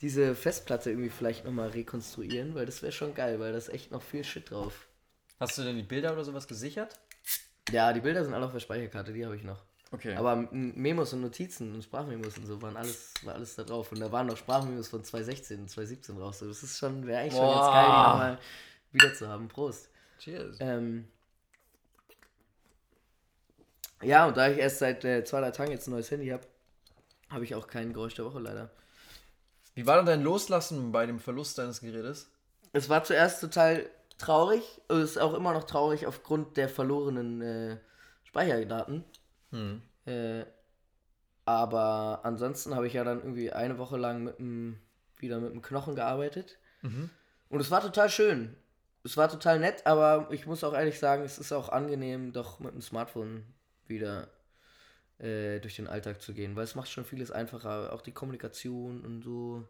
diese 0.00 0.34
Festplatte 0.34 0.90
irgendwie 0.90 1.10
vielleicht 1.10 1.44
nochmal 1.44 1.68
rekonstruieren, 1.68 2.54
weil 2.54 2.66
das 2.66 2.82
wäre 2.82 2.92
schon 2.92 3.14
geil, 3.14 3.38
weil 3.38 3.52
da 3.52 3.58
ist 3.58 3.68
echt 3.68 3.90
noch 3.90 4.02
viel 4.02 4.24
Shit 4.24 4.50
drauf. 4.50 4.86
Hast 5.38 5.58
du 5.58 5.62
denn 5.62 5.76
die 5.76 5.82
Bilder 5.82 6.12
oder 6.12 6.24
sowas 6.24 6.48
gesichert? 6.48 6.98
Ja, 7.70 7.92
die 7.92 8.00
Bilder 8.00 8.24
sind 8.24 8.34
alle 8.34 8.46
auf 8.46 8.52
der 8.52 8.60
Speicherkarte, 8.60 9.12
die 9.12 9.24
habe 9.24 9.36
ich 9.36 9.42
noch. 9.44 9.62
Okay. 9.92 10.14
Aber 10.14 10.36
Memos 10.52 11.12
und 11.12 11.22
Notizen 11.22 11.74
und 11.74 11.82
Sprachmemos 11.82 12.38
und 12.38 12.46
so 12.46 12.62
waren 12.62 12.76
alles, 12.76 13.12
war 13.22 13.34
alles 13.34 13.56
da 13.56 13.64
drauf. 13.64 13.90
Und 13.90 14.00
da 14.00 14.10
waren 14.12 14.28
noch 14.28 14.36
Sprachmemos 14.36 14.88
von 14.88 15.02
2016 15.02 15.60
und 15.60 15.68
2017 15.68 16.16
drauf. 16.16 16.34
So, 16.34 16.46
das 16.46 16.62
ist 16.62 16.78
schon, 16.78 17.06
wäre 17.06 17.22
eigentlich 17.22 17.34
schon 17.34 17.42
Boah. 17.42 17.56
jetzt 17.56 17.72
geil, 17.72 17.84
die 17.84 17.90
nochmal 17.90 18.38
wieder 18.92 19.14
zu 19.14 19.28
haben. 19.28 19.48
Prost. 19.48 19.89
Cheers. 20.20 20.58
Ähm, 20.60 21.08
ja, 24.02 24.26
und 24.26 24.36
da 24.36 24.48
ich 24.48 24.58
erst 24.58 24.78
seit 24.78 25.04
äh, 25.04 25.24
zwei, 25.24 25.40
drei 25.40 25.50
Tagen 25.50 25.72
jetzt 25.72 25.86
ein 25.86 25.92
neues 25.92 26.10
Handy 26.10 26.28
habe, 26.28 26.46
habe 27.30 27.44
ich 27.44 27.54
auch 27.54 27.66
kein 27.66 27.92
Geräusch 27.92 28.14
der 28.14 28.24
Woche 28.24 28.38
leider. 28.38 28.70
Wie 29.74 29.86
war 29.86 29.96
denn 29.96 30.06
dein 30.06 30.22
Loslassen 30.22 30.92
bei 30.92 31.06
dem 31.06 31.20
Verlust 31.20 31.58
deines 31.58 31.80
Gerätes? 31.80 32.30
Es 32.72 32.88
war 32.88 33.02
zuerst 33.04 33.40
total 33.40 33.88
traurig, 34.18 34.62
es 34.88 35.12
ist 35.12 35.18
auch 35.18 35.34
immer 35.34 35.52
noch 35.52 35.64
traurig 35.64 36.06
aufgrund 36.06 36.56
der 36.56 36.68
verlorenen 36.68 37.40
äh, 37.40 37.78
Speicherdaten. 38.24 39.04
Hm. 39.50 39.82
Äh, 40.06 40.44
aber 41.46 42.20
ansonsten 42.22 42.74
habe 42.74 42.86
ich 42.86 42.92
ja 42.92 43.04
dann 43.04 43.20
irgendwie 43.20 43.52
eine 43.52 43.78
Woche 43.78 43.96
lang 43.96 44.24
mit 44.24 44.38
dem, 44.38 44.78
wieder 45.16 45.40
mit 45.40 45.52
dem 45.52 45.62
Knochen 45.62 45.96
gearbeitet. 45.96 46.58
Mhm. 46.82 47.10
Und 47.48 47.60
es 47.60 47.70
war 47.70 47.80
total 47.80 48.08
schön. 48.08 48.54
Es 49.02 49.16
war 49.16 49.28
total 49.30 49.58
nett, 49.60 49.86
aber 49.86 50.28
ich 50.30 50.46
muss 50.46 50.62
auch 50.64 50.74
ehrlich 50.74 50.98
sagen, 50.98 51.22
es 51.24 51.38
ist 51.38 51.52
auch 51.52 51.70
angenehm, 51.70 52.32
doch 52.32 52.60
mit 52.60 52.74
dem 52.74 52.82
Smartphone 52.82 53.44
wieder 53.86 54.28
äh, 55.18 55.60
durch 55.60 55.76
den 55.76 55.86
Alltag 55.88 56.20
zu 56.22 56.34
gehen, 56.34 56.56
weil 56.56 56.64
es 56.64 56.74
macht 56.74 56.90
schon 56.90 57.04
vieles 57.04 57.30
einfacher, 57.30 57.92
auch 57.92 58.02
die 58.02 58.12
Kommunikation 58.12 59.02
und 59.04 59.22
so. 59.22 59.64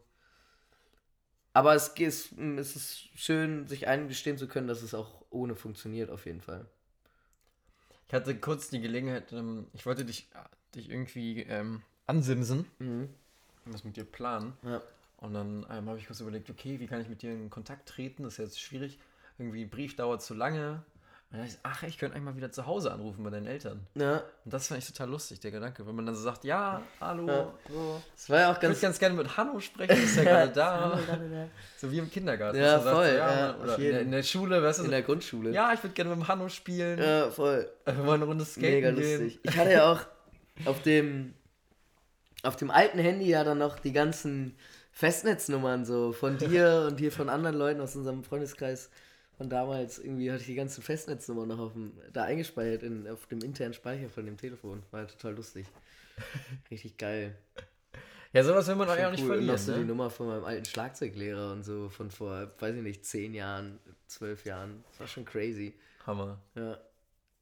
Aber 1.53 1.75
es 1.75 1.89
ist, 1.89 2.31
es 2.37 2.75
ist 2.75 3.09
schön, 3.15 3.67
sich 3.67 3.87
eingestehen 3.87 4.37
zu 4.37 4.47
können, 4.47 4.67
dass 4.67 4.81
es 4.81 4.93
auch 4.93 5.25
ohne 5.29 5.55
funktioniert, 5.55 6.09
auf 6.09 6.25
jeden 6.25 6.41
Fall. 6.41 6.65
Ich 8.07 8.13
hatte 8.13 8.35
kurz 8.35 8.69
die 8.69 8.81
Gelegenheit, 8.81 9.31
ähm, 9.31 9.67
ich 9.73 9.85
wollte 9.85 10.05
dich, 10.05 10.29
dich 10.75 10.89
irgendwie 10.89 11.43
ähm, 11.43 11.81
ansimsen 12.07 12.65
Mhm. 12.79 13.09
und 13.65 13.73
das 13.73 13.83
mit 13.83 13.95
dir 13.97 14.05
planen. 14.05 14.53
Ja. 14.63 14.81
Und 15.17 15.33
dann 15.33 15.65
ähm, 15.69 15.87
habe 15.87 15.97
ich 15.99 16.07
kurz 16.07 16.19
überlegt, 16.19 16.49
okay, 16.49 16.79
wie 16.79 16.87
kann 16.87 17.01
ich 17.01 17.07
mit 17.07 17.21
dir 17.21 17.31
in 17.31 17.49
Kontakt 17.49 17.87
treten? 17.87 18.23
Das 18.23 18.33
ist 18.33 18.39
jetzt 18.39 18.59
schwierig. 18.61 18.97
Irgendwie 19.37 19.65
Brief 19.65 19.95
dauert 19.95 20.21
zu 20.21 20.33
lange. 20.33 20.83
Und 21.31 21.37
dann 21.37 21.45
dachte 21.47 21.53
ich, 21.53 21.59
ach, 21.63 21.83
ich 21.83 21.97
könnte 21.97 22.15
eigentlich 22.15 22.25
mal 22.25 22.35
wieder 22.35 22.51
zu 22.51 22.65
Hause 22.65 22.91
anrufen 22.91 23.23
bei 23.23 23.29
deinen 23.29 23.47
Eltern. 23.47 23.87
ja. 23.95 24.17
Und 24.43 24.53
das 24.53 24.67
fand 24.67 24.81
ich 24.81 24.87
total 24.87 25.09
lustig, 25.09 25.39
der 25.39 25.51
Gedanke. 25.51 25.87
Wenn 25.87 25.95
man 25.95 26.05
dann 26.05 26.13
so 26.15 26.21
sagt, 26.23 26.43
ja, 26.43 26.81
hallo, 26.99 27.25
Ja. 27.27 27.53
so. 27.69 28.01
Es 28.17 28.29
war 28.29 28.39
ja 28.39 28.47
auch 28.51 28.55
Ich 28.57 28.61
würde 28.63 28.67
ganz. 28.73 28.81
ganz 28.81 28.99
gerne 28.99 29.15
mit 29.15 29.37
Hanno 29.37 29.57
sprechen, 29.61 30.03
ist 30.03 30.17
ja 30.17 30.23
gerade 30.23 30.51
da. 30.55 30.99
So 31.77 31.89
wie 31.89 31.99
im 31.99 32.11
Kindergarten. 32.11 32.57
Ja, 32.59 32.79
voll, 32.81 33.07
so, 33.07 33.13
ja, 33.17 33.55
oder 33.57 33.77
in 33.77 33.83
der, 33.91 34.01
in 34.01 34.11
der 34.11 34.23
Schule, 34.23 34.61
weißt 34.61 34.79
du, 34.79 34.83
In 34.83 34.87
so, 34.87 34.91
der 34.91 35.01
Grundschule. 35.03 35.51
ja, 35.51 35.71
ich 35.73 35.81
würde 35.81 35.93
gerne 35.93 36.09
mit 36.13 36.19
dem 36.19 36.27
Hanno 36.27 36.49
spielen. 36.49 36.99
Ja, 36.99 37.31
voll. 37.31 37.71
Wir 37.85 37.97
wollen 37.99 38.09
eine 38.21 38.25
Runde 38.25 38.43
skaten 38.43 38.69
Mega 38.69 38.91
gehen. 38.91 39.19
lustig. 39.21 39.39
Ich 39.43 39.57
hatte 39.57 39.71
ja 39.71 39.89
auch 39.93 40.01
auf 40.65 40.81
dem 40.81 41.33
auf 42.43 42.55
dem 42.57 42.71
alten 42.71 42.97
Handy 42.99 43.27
ja 43.29 43.43
dann 43.45 43.59
noch 43.59 43.79
die 43.79 43.93
ganzen 43.93 44.57
Festnetznummern 44.91 45.85
so 45.85 46.11
von 46.11 46.37
dir 46.37 46.85
und 46.91 46.99
hier 46.99 47.11
von 47.11 47.29
anderen 47.29 47.55
Leuten 47.55 47.79
aus 47.81 47.95
unserem 47.95 48.23
Freundeskreis 48.25 48.89
von 49.41 49.49
damals. 49.49 49.97
Irgendwie 49.97 50.29
hatte 50.31 50.41
ich 50.41 50.47
die 50.47 50.55
ganzen 50.55 50.83
Festnetznummern 50.83 51.47
noch 51.47 51.57
auf 51.57 51.73
dem, 51.73 51.93
da 52.13 52.25
eingespeichert 52.25 52.83
in, 52.83 53.07
auf 53.07 53.25
dem 53.25 53.41
internen 53.41 53.73
Speicher 53.73 54.07
von 54.09 54.23
dem 54.25 54.37
Telefon. 54.37 54.83
War 54.91 55.07
total 55.07 55.33
lustig. 55.33 55.65
Richtig 56.71 56.97
geil. 56.97 57.35
Ja, 58.33 58.43
sowas 58.43 58.67
will 58.67 58.75
man 58.75 58.87
doch 58.87 58.97
ja 58.97 59.07
auch 59.07 59.11
nicht 59.11 59.23
cool. 59.23 59.39
Und 59.39 59.47
noch 59.47 59.57
verlieren. 59.57 59.65
so 59.65 59.73
die 59.73 59.79
Ne? 59.79 59.85
Nummer 59.85 60.09
von 60.11 60.27
meinem 60.27 60.45
alten 60.45 60.65
Schlagzeuglehrer 60.65 61.53
und 61.53 61.63
so 61.63 61.89
von 61.89 62.11
vor, 62.11 62.51
weiß 62.59 62.75
ich 62.75 62.83
nicht, 62.83 63.03
zehn 63.03 63.33
Jahren, 63.33 63.79
zwölf 64.05 64.45
Jahren. 64.45 64.83
Das 64.91 64.99
war 64.99 65.07
schon 65.07 65.25
crazy. 65.25 65.73
Hammer. 66.05 66.39
Ja. 66.55 66.77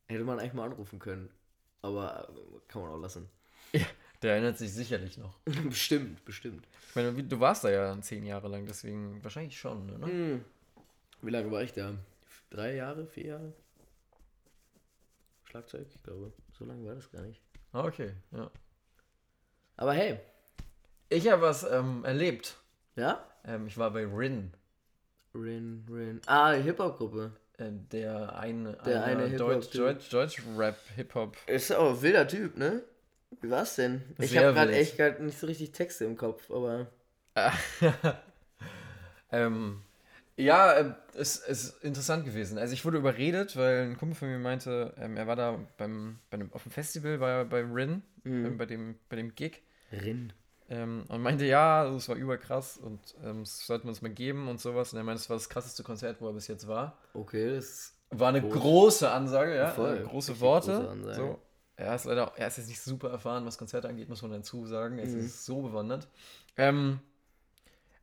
Hätte 0.07 0.23
man 0.23 0.39
eigentlich 0.39 0.53
mal 0.53 0.65
anrufen 0.65 0.99
können. 0.99 1.29
Aber 1.81 2.29
äh, 2.29 2.59
kann 2.69 2.81
man 2.81 2.91
auch 2.91 3.01
lassen. 3.01 3.27
Der 4.21 4.33
erinnert 4.33 4.57
sich 4.57 4.73
sicherlich 4.73 5.17
noch. 5.17 5.37
bestimmt, 5.69 6.23
bestimmt. 6.23 6.65
Ich 6.89 6.95
meine, 6.95 7.11
du 7.23 7.39
warst 7.39 7.65
da 7.65 7.69
ja 7.69 8.01
zehn 8.01 8.25
Jahre 8.25 8.47
lang, 8.47 8.65
deswegen 8.65 9.21
wahrscheinlich 9.21 9.57
schon, 9.59 9.85
ne? 9.85 10.05
Hm. 10.07 10.45
Wie 11.21 11.31
lange 11.31 11.51
war 11.51 11.61
ich 11.63 11.73
da? 11.73 11.93
Drei 12.49 12.75
Jahre, 12.75 13.05
vier 13.07 13.25
Jahre? 13.27 13.53
Schlagzeug, 15.45 15.87
ich 15.93 16.03
glaube. 16.03 16.31
So 16.57 16.65
lange 16.65 16.85
war 16.87 16.95
das 16.95 17.11
gar 17.11 17.21
nicht. 17.21 17.41
Ah, 17.71 17.83
Okay, 17.85 18.11
ja. 18.31 18.49
Aber 19.77 19.93
hey, 19.93 20.19
Ich 21.09 21.27
habe 21.29 21.41
was 21.41 21.63
ähm, 21.63 22.03
erlebt. 22.05 22.57
ja? 22.95 23.25
Ähm, 23.45 23.67
ich 23.67 23.77
war 23.77 23.91
bei 23.91 24.05
Rin, 24.05 24.51
Rin, 25.33 25.85
Rin. 25.89 26.21
Ah, 26.25 26.55
die 26.55 26.63
Hip-Hop-Gruppe. 26.63 27.31
äh, 27.57 27.69
der 27.91 28.35
eine, 28.37 28.73
Der 28.85 29.03
eine 29.03 29.27
Hip-Hop-Typ. 29.27 29.71
Deutsch, 29.71 30.09
Deutsch, 30.09 30.09
Deutsch 30.09 30.41
Rap 30.57 30.77
Hip 30.95 31.15
Hop. 31.15 31.37
Ist 31.47 31.71
auch 31.73 31.91
ein 31.95 32.01
wilder 32.01 32.27
Typ, 32.27 32.57
ne? 32.57 32.83
Wie 33.41 33.49
war's 33.49 33.75
denn? 33.75 34.01
Ich 34.17 34.35
habe 34.37 34.53
gerade 34.53 34.73
echt 34.73 34.97
grad 34.97 35.19
nicht 35.21 35.37
so 35.39 35.47
richtig 35.47 35.71
Texte 35.71 36.03
im 36.05 36.17
Kopf, 36.17 36.49
aber. 36.51 36.87
ähm, 39.31 39.81
ja, 40.43 40.77
ähm, 40.77 40.95
es 41.13 41.37
es 41.39 41.63
ist 41.65 41.83
interessant 41.83 42.25
gewesen. 42.25 42.57
Also 42.57 42.73
ich 42.73 42.85
wurde 42.85 42.97
überredet, 42.97 43.55
weil 43.57 43.83
ein 43.83 43.97
Kumpel 43.97 44.15
von 44.15 44.29
mir 44.29 44.39
meinte, 44.39 44.93
ähm, 44.97 45.17
er 45.17 45.27
war 45.27 45.35
da 45.35 45.59
beim, 45.77 46.19
bei 46.29 46.35
einem, 46.35 46.51
auf 46.53 46.63
dem 46.63 46.71
Festival 46.71 47.17
bei, 47.17 47.43
bei 47.43 47.61
Rin, 47.61 48.01
Mhm. 48.23 48.45
ähm, 48.45 48.57
bei, 48.57 48.65
dem, 48.65 48.95
bei 49.09 49.15
dem 49.15 49.33
Gig. 49.35 49.61
Rin. 49.91 50.33
Ähm, 50.69 51.05
und 51.07 51.21
meinte, 51.21 51.45
ja, 51.45 51.89
das 51.89 52.09
war 52.09 52.15
überkrass 52.15 52.77
und 52.77 52.99
ähm, 53.23 53.39
das 53.43 53.65
sollten 53.65 53.85
wir 53.85 53.89
uns 53.89 54.01
mal 54.01 54.11
geben 54.11 54.47
und 54.47 54.59
sowas. 54.59 54.93
Und 54.93 54.97
er 54.99 55.03
meinte, 55.03 55.21
das 55.21 55.29
war 55.29 55.37
das 55.37 55.49
krasseste 55.49 55.83
Konzert, 55.83 56.21
wo 56.21 56.27
er 56.27 56.33
bis 56.33 56.47
jetzt 56.47 56.67
war. 56.67 56.97
Okay, 57.13 57.55
das. 57.55 57.95
War 58.11 58.29
eine 58.29 58.41
Groß. 58.41 58.53
große 58.53 59.09
Ansage, 59.11 59.55
ja. 59.55 59.67
Voll, 59.71 59.97
äh, 59.97 60.03
große 60.03 60.39
Worte. 60.39 60.73
große 60.73 61.13
so. 61.15 61.39
Er 61.75 61.95
ist 61.95 62.05
leider, 62.05 62.33
er 62.35 62.47
ist 62.47 62.57
jetzt 62.57 62.67
nicht 62.67 62.81
super 62.81 63.09
erfahren, 63.09 63.45
was 63.45 63.57
Konzerte 63.57 63.87
angeht, 63.87 64.09
muss 64.09 64.21
man 64.21 64.31
dazu 64.31 64.65
sagen. 64.65 64.97
Er 64.99 65.05
ist 65.05 65.13
Mhm. 65.15 65.27
so 65.27 65.61
bewandert. 65.61 66.07
Ähm, 66.57 66.99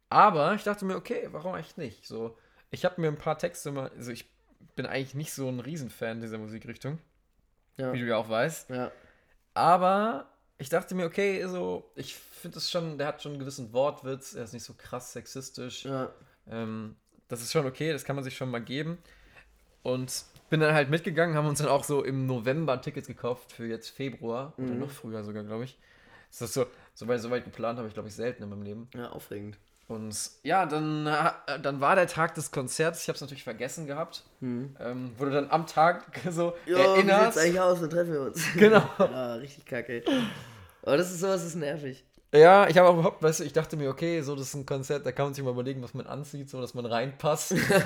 aber 0.09 0.55
ich 0.55 0.63
dachte 0.65 0.85
mir, 0.85 0.97
okay, 0.97 1.29
warum 1.33 1.55
eigentlich 1.55 1.77
nicht? 1.77 2.07
So, 2.07 2.37
ich 2.71 2.85
habe 2.85 3.01
mir 3.01 3.09
ein 3.09 3.19
paar 3.19 3.39
Texte 3.39 3.73
mal, 3.73 3.91
also 3.97 4.11
ich 4.13 4.29
bin 4.77 4.87
eigentlich 4.87 5.15
nicht 5.15 5.33
so 5.33 5.49
ein 5.49 5.61
Riesenfan 5.61 6.21
dieser 6.21 6.39
Musikrichtung, 6.39 6.99
Ja. 7.77 7.93
wie 7.93 8.01
du 8.01 8.07
ja 8.07 8.17
auch 8.17 8.29
weißt. 8.29 8.71
Ja. 8.71 8.91
Aber 9.55 10.27
ich 10.59 10.69
dachte 10.69 10.95
mir, 10.95 11.07
okay, 11.07 11.45
so, 11.47 11.91
ich 11.95 12.15
finde 12.15 12.59
es 12.59 12.71
schon, 12.71 12.99
der 12.99 13.07
hat 13.09 13.23
schon 13.23 13.33
einen 13.33 13.39
gewissen 13.41 13.73
Wortwitz, 13.73 14.35
er 14.35 14.45
ist 14.45 14.53
nicht 14.53 14.65
so 14.65 14.75
krass 14.77 15.13
sexistisch. 15.13 15.85
Ja. 15.85 16.11
Ähm, 16.49 16.97
das 17.29 17.43
ist 17.43 17.53
schon 17.53 17.67
okay, 17.67 17.93
das 17.93 18.05
kann 18.05 18.17
man 18.17 18.25
sich 18.25 18.37
schon 18.37 18.51
mal 18.51 18.61
geben. 18.63 18.99
Und 19.83 20.25
bin 20.51 20.61
dann 20.61 20.75
halt 20.75 20.91
mitgegangen, 20.91 21.35
haben 21.37 21.47
uns 21.49 21.59
dann 21.59 21.69
auch 21.69 21.85
so 21.85 22.05
im 22.05 22.27
November 22.27 22.81
Tickets 22.81 23.07
gekauft 23.09 23.53
für 23.53 23.67
jetzt 23.67 23.89
Februar 23.91 24.53
oder 24.59 24.73
Mhm. 24.73 24.79
noch 24.81 24.91
früher 24.91 25.25
sogar, 25.25 25.43
glaube 25.45 25.65
ich. 25.65 25.79
Das 26.31 26.43
ist 26.43 26.55
so, 26.55 26.67
so 26.95 27.09
weit, 27.09 27.21
so 27.21 27.31
weit 27.31 27.45
geplant 27.45 27.79
habe 27.79 27.89
ich, 27.89 27.95
glaube 27.95 28.09
ich, 28.09 28.15
selten 28.15 28.43
in 28.43 28.49
meinem 28.49 28.63
Leben. 28.63 28.89
Ja, 28.95 29.11
aufregend. 29.11 29.59
Und 29.89 30.17
ja, 30.43 30.67
dann, 30.67 31.07
äh, 31.07 31.61
dann 31.63 31.81
war 31.81 31.95
der 31.95 32.09
Tag 32.09 32.35
des 32.35 32.51
Konzerts, 32.51 33.03
ich 33.03 33.09
habe 33.09 33.15
es 33.15 33.21
natürlich 33.21 33.45
vergessen 33.45 33.87
gehabt. 33.87 34.25
Hm. 34.41 34.75
Ähm, 34.81 35.13
wurde 35.17 35.31
dann 35.31 35.51
am 35.51 35.67
Tag 35.67 36.05
so 36.31 36.55
Jo, 36.67 36.77
wie 36.77 36.81
erinnert. 36.81 37.35
sieht's 37.35 37.45
eigentlich 37.45 37.61
aus? 37.61 37.81
Dann 37.81 37.91
treffen 37.91 38.13
wir 38.13 38.21
uns. 38.23 38.43
Genau. 38.57 38.83
Ja, 38.99 39.35
richtig 39.35 39.65
kacke. 39.65 40.03
Aber 40.83 40.97
das 40.97 41.11
ist 41.13 41.21
sowas, 41.21 41.41
das 41.41 41.51
ist 41.51 41.55
nervig. 41.57 42.05
Ja, 42.35 42.69
ich 42.69 42.77
habe 42.77 42.89
auch 42.89 42.95
überhaupt, 42.95 43.23
weißt 43.23 43.41
du, 43.41 43.45
ich 43.45 43.53
dachte 43.53 43.77
mir, 43.77 43.89
okay, 43.89 44.21
so 44.23 44.35
das 44.35 44.49
ist 44.49 44.55
ein 44.55 44.67
Konzert, 44.67 45.07
da 45.07 45.13
kann 45.13 45.27
man 45.27 45.35
sich 45.35 45.45
mal 45.45 45.51
überlegen, 45.53 45.83
was 45.83 45.95
man 45.95 46.07
anzieht, 46.07 46.51
so 46.51 46.61
dass 46.61 46.75
man 46.75 46.85
reinpasst. 46.85 47.55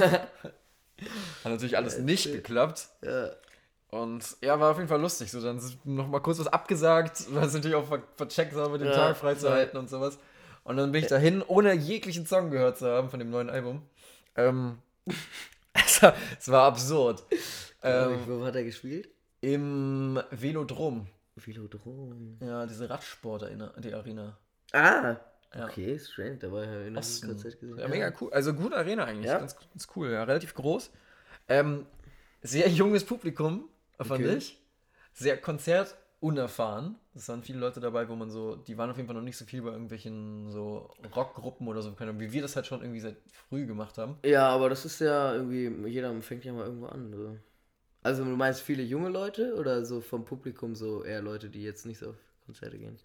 Hat 1.45 1.53
natürlich 1.53 1.77
alles 1.77 1.97
Ja, 1.99 2.03
nicht 2.03 2.25
geklappt. 2.33 2.89
Ja. 3.03 3.31
Und 3.91 4.37
ja, 4.41 4.59
war 4.61 4.71
auf 4.71 4.77
jeden 4.77 4.89
Fall 4.89 5.01
lustig. 5.01 5.31
So, 5.31 5.41
dann 5.43 5.61
noch 5.85 6.07
mal 6.09 6.21
kurz 6.21 6.39
was 6.39 6.47
abgesagt, 6.47 7.27
weil 7.35 7.45
es 7.47 7.55
natürlich 7.55 7.75
auch 7.77 7.87
ver 7.87 8.03
vercheckt 8.17 8.55
haben, 8.55 8.79
den 8.79 8.89
Ja, 8.89 8.95
Tag 8.95 9.17
freizuhalten 9.17 9.79
und 9.79 9.91
sowas. 9.91 10.19
Und 10.65 10.77
dann 10.77 10.93
bin 10.93 11.03
ich 11.03 11.09
dahin, 11.09 11.43
ohne 11.43 11.73
jeglichen 11.75 12.27
Song 12.27 12.51
gehört 12.51 12.79
zu 12.79 12.87
haben 12.89 13.11
von 13.11 13.19
dem 13.19 13.31
neuen 13.31 13.51
Album. 13.51 13.83
Ähm, 14.37 14.79
es, 15.73 16.03
war, 16.03 16.15
es 16.39 16.51
war 16.51 16.67
absurd. 16.67 17.25
Ähm, 17.83 18.19
Wo 18.27 18.45
hat 18.45 18.55
er 18.57 18.65
gespielt? 18.65 19.09
Im 19.41 20.21
Velodrom. 20.31 21.07
Velodrom. 21.35 22.39
Ja, 22.41 22.67
diese 22.67 22.89
Radsport-Arena. 22.91 23.73
Die 23.79 23.95
Arena. 23.95 24.39
Ah! 24.73 25.17
Ja. 25.55 25.65
Okay, 25.65 25.99
strange. 25.99 26.37
Da 26.37 26.53
war 26.53 26.65
ja 26.65 26.83
in. 26.83 26.95
Konzert 26.95 27.59
gesehen. 27.59 27.79
Ja, 27.79 27.89
mega 27.89 28.13
cool. 28.21 28.33
Also 28.33 28.55
gute 28.55 28.77
Arena 28.77 29.05
eigentlich. 29.05 29.27
Ja. 29.27 29.39
Ganz, 29.39 29.57
ganz 29.57 29.89
cool. 29.97 30.11
Ja, 30.11 30.23
relativ 30.23 30.55
groß. 30.55 30.91
Ähm, 31.49 31.87
sehr 32.43 32.69
junges 32.69 33.05
Publikum, 33.05 33.69
fand 33.99 34.25
Okay. 34.25 34.37
ich. 34.37 34.61
Sehr 35.13 35.37
konzertunerfahren. 36.21 36.97
Es 37.15 37.29
waren 37.29 37.43
viele 37.43 37.59
Leute 37.59 37.81
dabei, 37.81 38.09
wo 38.09 38.15
man 38.15 38.31
so, 38.31 38.57
die 38.57 38.77
waren 38.79 38.91
auf 38.91 38.97
jeden 38.97 39.09
Fall 39.09 39.17
noch 39.17 39.23
nicht 39.23 39.37
so 39.37 39.45
viel 39.45 39.63
bei 39.63 39.71
irgendwelchen 39.71 40.51
so 40.51 40.91
Rockgruppen 41.15 41.67
oder 41.67 41.83
so, 41.83 41.95
wie 41.99 42.33
wir 42.33 42.43
das 42.43 42.57
halt 42.57 42.67
schon 42.67 42.83
irgendwie 42.83 43.01
seit 43.01 43.17
früh 43.49 43.67
gemacht 43.67 43.99
haben. 43.99 44.17
Ja, 44.25 44.49
aber 44.49 44.69
das 44.69 44.85
ist 44.85 45.01
ja 45.01 45.35
irgendwie, 45.35 45.89
jeder 45.89 46.21
fängt 46.23 46.45
ja 46.45 46.53
mal 46.53 46.67
irgendwo 46.67 46.87
an. 46.87 47.13
So. 47.13 47.37
Also 48.03 48.25
du 48.25 48.31
meinst 48.31 48.61
viele 48.61 48.83
junge 48.83 49.09
Leute 49.09 49.55
oder 49.57 49.85
so 49.85 50.01
vom 50.01 50.25
Publikum 50.25 50.75
so 50.75 51.05
eher 51.05 51.23
Leute, 51.23 51.49
die 51.49 51.63
jetzt 51.63 51.87
nicht 51.87 51.99
so 51.99 52.11
auf 52.11 52.17
Konzerte 52.45 52.79
gehen? 52.79 52.99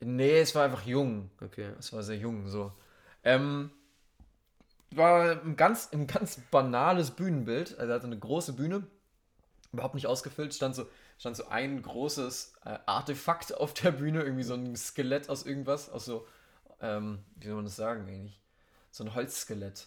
Nee, 0.00 0.40
es 0.40 0.54
war 0.54 0.64
einfach 0.64 0.84
jung. 0.84 1.30
Okay. 1.40 1.70
Es 1.78 1.92
war 1.92 2.02
sehr 2.02 2.16
jung, 2.16 2.48
so. 2.48 2.72
Ähm, 3.24 3.70
war 4.90 5.42
ein 5.42 5.56
ganz, 5.56 5.90
ein 5.92 6.06
ganz 6.06 6.40
banales 6.50 7.12
Bühnenbild. 7.12 7.78
Also 7.78 7.92
er 7.92 7.94
hatte 7.94 8.06
eine 8.06 8.18
große 8.18 8.54
Bühne, 8.54 8.86
überhaupt 9.72 9.94
nicht 9.94 10.06
ausgefüllt. 10.06 10.54
Stand 10.54 10.74
so, 10.74 10.86
stand 11.18 11.36
so 11.36 11.46
ein 11.48 11.82
großes 11.82 12.54
äh, 12.64 12.78
Artefakt 12.86 13.54
auf 13.56 13.74
der 13.74 13.92
Bühne, 13.92 14.22
irgendwie 14.22 14.42
so 14.42 14.54
ein 14.54 14.76
Skelett 14.76 15.28
aus 15.28 15.44
irgendwas, 15.46 15.88
aus 15.88 16.04
so, 16.04 16.26
ähm, 16.80 17.20
wie 17.36 17.46
soll 17.46 17.56
man 17.56 17.64
das 17.64 17.76
sagen 17.76 18.06
eigentlich? 18.08 18.40
So 18.90 19.04
ein 19.04 19.14
Holzskelett. 19.14 19.86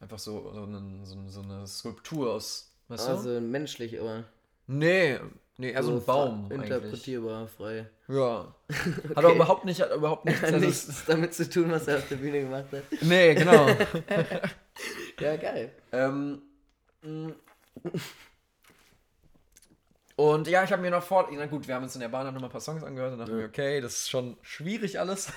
Einfach 0.00 0.18
so, 0.18 0.52
so, 0.52 0.62
einen, 0.64 1.04
so, 1.04 1.16
so 1.28 1.42
eine 1.42 1.66
Skulptur 1.66 2.32
aus, 2.32 2.72
weißt 2.88 3.08
du? 3.08 3.12
Also 3.12 3.40
menschlich, 3.40 3.98
aber 4.00 4.24
Nee, 4.66 5.18
nee, 5.58 5.72
eher 5.72 5.82
so 5.82 5.92
ein 5.92 6.04
Baum 6.04 6.46
eigentlich. 6.50 6.70
Interpretierbar, 6.70 7.46
frei. 7.48 7.86
Ja. 8.08 8.54
Hat 9.10 9.16
aber 9.16 9.34
überhaupt 9.34 9.64
nicht, 9.64 9.80
hat 9.80 9.94
überhaupt 9.94 10.24
nichts. 10.24 10.42
Also 10.42 10.58
nichts 10.58 11.04
damit 11.06 11.34
zu 11.34 11.48
tun, 11.48 11.70
was 11.70 11.86
er 11.86 11.98
auf 11.98 12.08
der 12.08 12.16
Bühne 12.16 12.40
gemacht 12.42 12.66
hat. 12.72 12.82
nee, 13.02 13.34
genau. 13.34 13.66
Ja, 15.20 15.36
geil. 15.36 15.72
Ähm, 15.92 16.42
mh. 17.02 17.32
Und 20.16 20.46
ja, 20.48 20.64
ich 20.64 20.72
habe 20.72 20.82
mir 20.82 20.90
noch 20.90 21.02
vor, 21.02 21.28
na 21.32 21.46
gut, 21.46 21.66
wir 21.66 21.74
haben 21.74 21.84
uns 21.84 21.94
in 21.94 22.00
der 22.00 22.08
Bahn 22.08 22.26
noch 22.26 22.32
mal 22.40 22.46
ein 22.46 22.52
paar 22.52 22.60
Songs 22.60 22.82
angehört 22.84 23.12
und 23.12 23.18
dachten 23.18 23.36
mir, 23.36 23.46
okay, 23.46 23.80
das 23.80 23.94
ist 23.94 24.10
schon 24.10 24.36
schwierig 24.42 24.98
alles. 25.00 25.32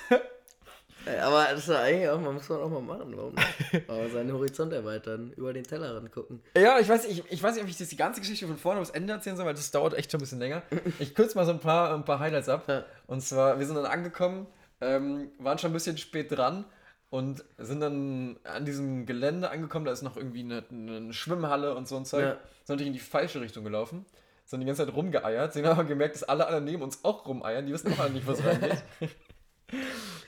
Ey, 1.06 1.20
Aber 1.20 1.46
das 1.52 1.60
ist 1.60 1.70
ja 1.70 1.82
eigentlich 1.82 2.10
auch, 2.10 2.20
man 2.20 2.34
muss 2.34 2.50
man 2.50 2.60
auch 2.60 2.70
mal 2.70 2.82
machen, 2.82 3.14
warum 3.16 3.34
nicht? 3.34 3.90
Aber 3.90 4.10
seinen 4.10 4.34
Horizont 4.34 4.74
erweitern, 4.74 5.32
über 5.38 5.54
den 5.54 5.64
Tellerrand 5.64 6.12
gucken. 6.12 6.42
ja, 6.56 6.80
ich 6.80 6.90
weiß, 6.90 7.08
nicht, 7.08 7.20
ich, 7.20 7.32
ich 7.32 7.44
weiß 7.44 7.56
nicht, 7.56 7.64
ob 7.64 7.70
ich 7.70 7.78
das 7.78 7.88
die 7.88 7.96
ganze 7.96 8.20
Geschichte 8.20 8.46
von 8.46 8.58
vorne 8.58 8.82
bis 8.82 8.90
Ende 8.90 9.14
erzählen 9.14 9.38
soll, 9.38 9.46
weil 9.46 9.54
das 9.54 9.72
dauert 9.72 9.94
echt 9.94 10.12
schon 10.12 10.20
ein 10.20 10.24
bisschen 10.24 10.40
länger. 10.40 10.64
Ich 11.00 11.16
kürze 11.16 11.38
mal 11.38 11.46
so 11.46 11.52
ein 11.52 11.60
paar, 11.60 11.94
ein 11.94 12.04
paar 12.04 12.20
Highlights 12.20 12.50
ab. 12.50 12.66
Ja. 12.68 12.84
Und 13.06 13.22
zwar, 13.22 13.58
wir 13.58 13.66
sind 13.66 13.76
dann 13.76 13.86
angekommen, 13.86 14.48
ähm, 14.82 15.32
waren 15.40 15.58
schon 15.58 15.72
ein 15.72 15.74
bisschen 15.74 15.98
spät 15.98 16.32
dran 16.32 16.66
und 17.10 17.44
sind 17.58 17.80
dann 17.80 18.38
an 18.44 18.66
diesem 18.66 19.06
Gelände 19.06 19.50
angekommen, 19.50 19.86
da 19.86 19.94
ist 19.94 20.02
noch 20.02 20.18
irgendwie 20.18 20.42
eine, 20.42 20.64
eine 20.70 21.14
Schwimmhalle 21.14 21.74
und 21.76 21.88
so 21.88 21.96
ein 21.96 22.06
Zeug. 22.06 22.24
Ja. 22.24 22.32
Sind 22.66 22.76
natürlich 22.76 22.88
in 22.88 22.94
die 22.94 23.00
falsche 23.00 23.40
Richtung 23.40 23.64
gelaufen, 23.64 24.06
sind 24.48 24.62
die 24.62 24.66
ganze 24.66 24.86
Zeit 24.86 24.96
rumgeeiert, 24.96 25.54
sind 25.54 25.66
aber 25.66 25.84
gemerkt, 25.84 26.16
dass 26.16 26.24
alle 26.24 26.48
anderen 26.48 26.66
neben 26.66 26.82
uns 26.82 27.04
auch 27.04 27.26
rumeiern, 27.28 27.66
die 27.66 27.74
wissen 27.74 27.94
auch 27.94 28.00
alle 28.00 28.12
nicht, 28.12 28.26
was 28.26 28.44
reingeht. 28.44 28.84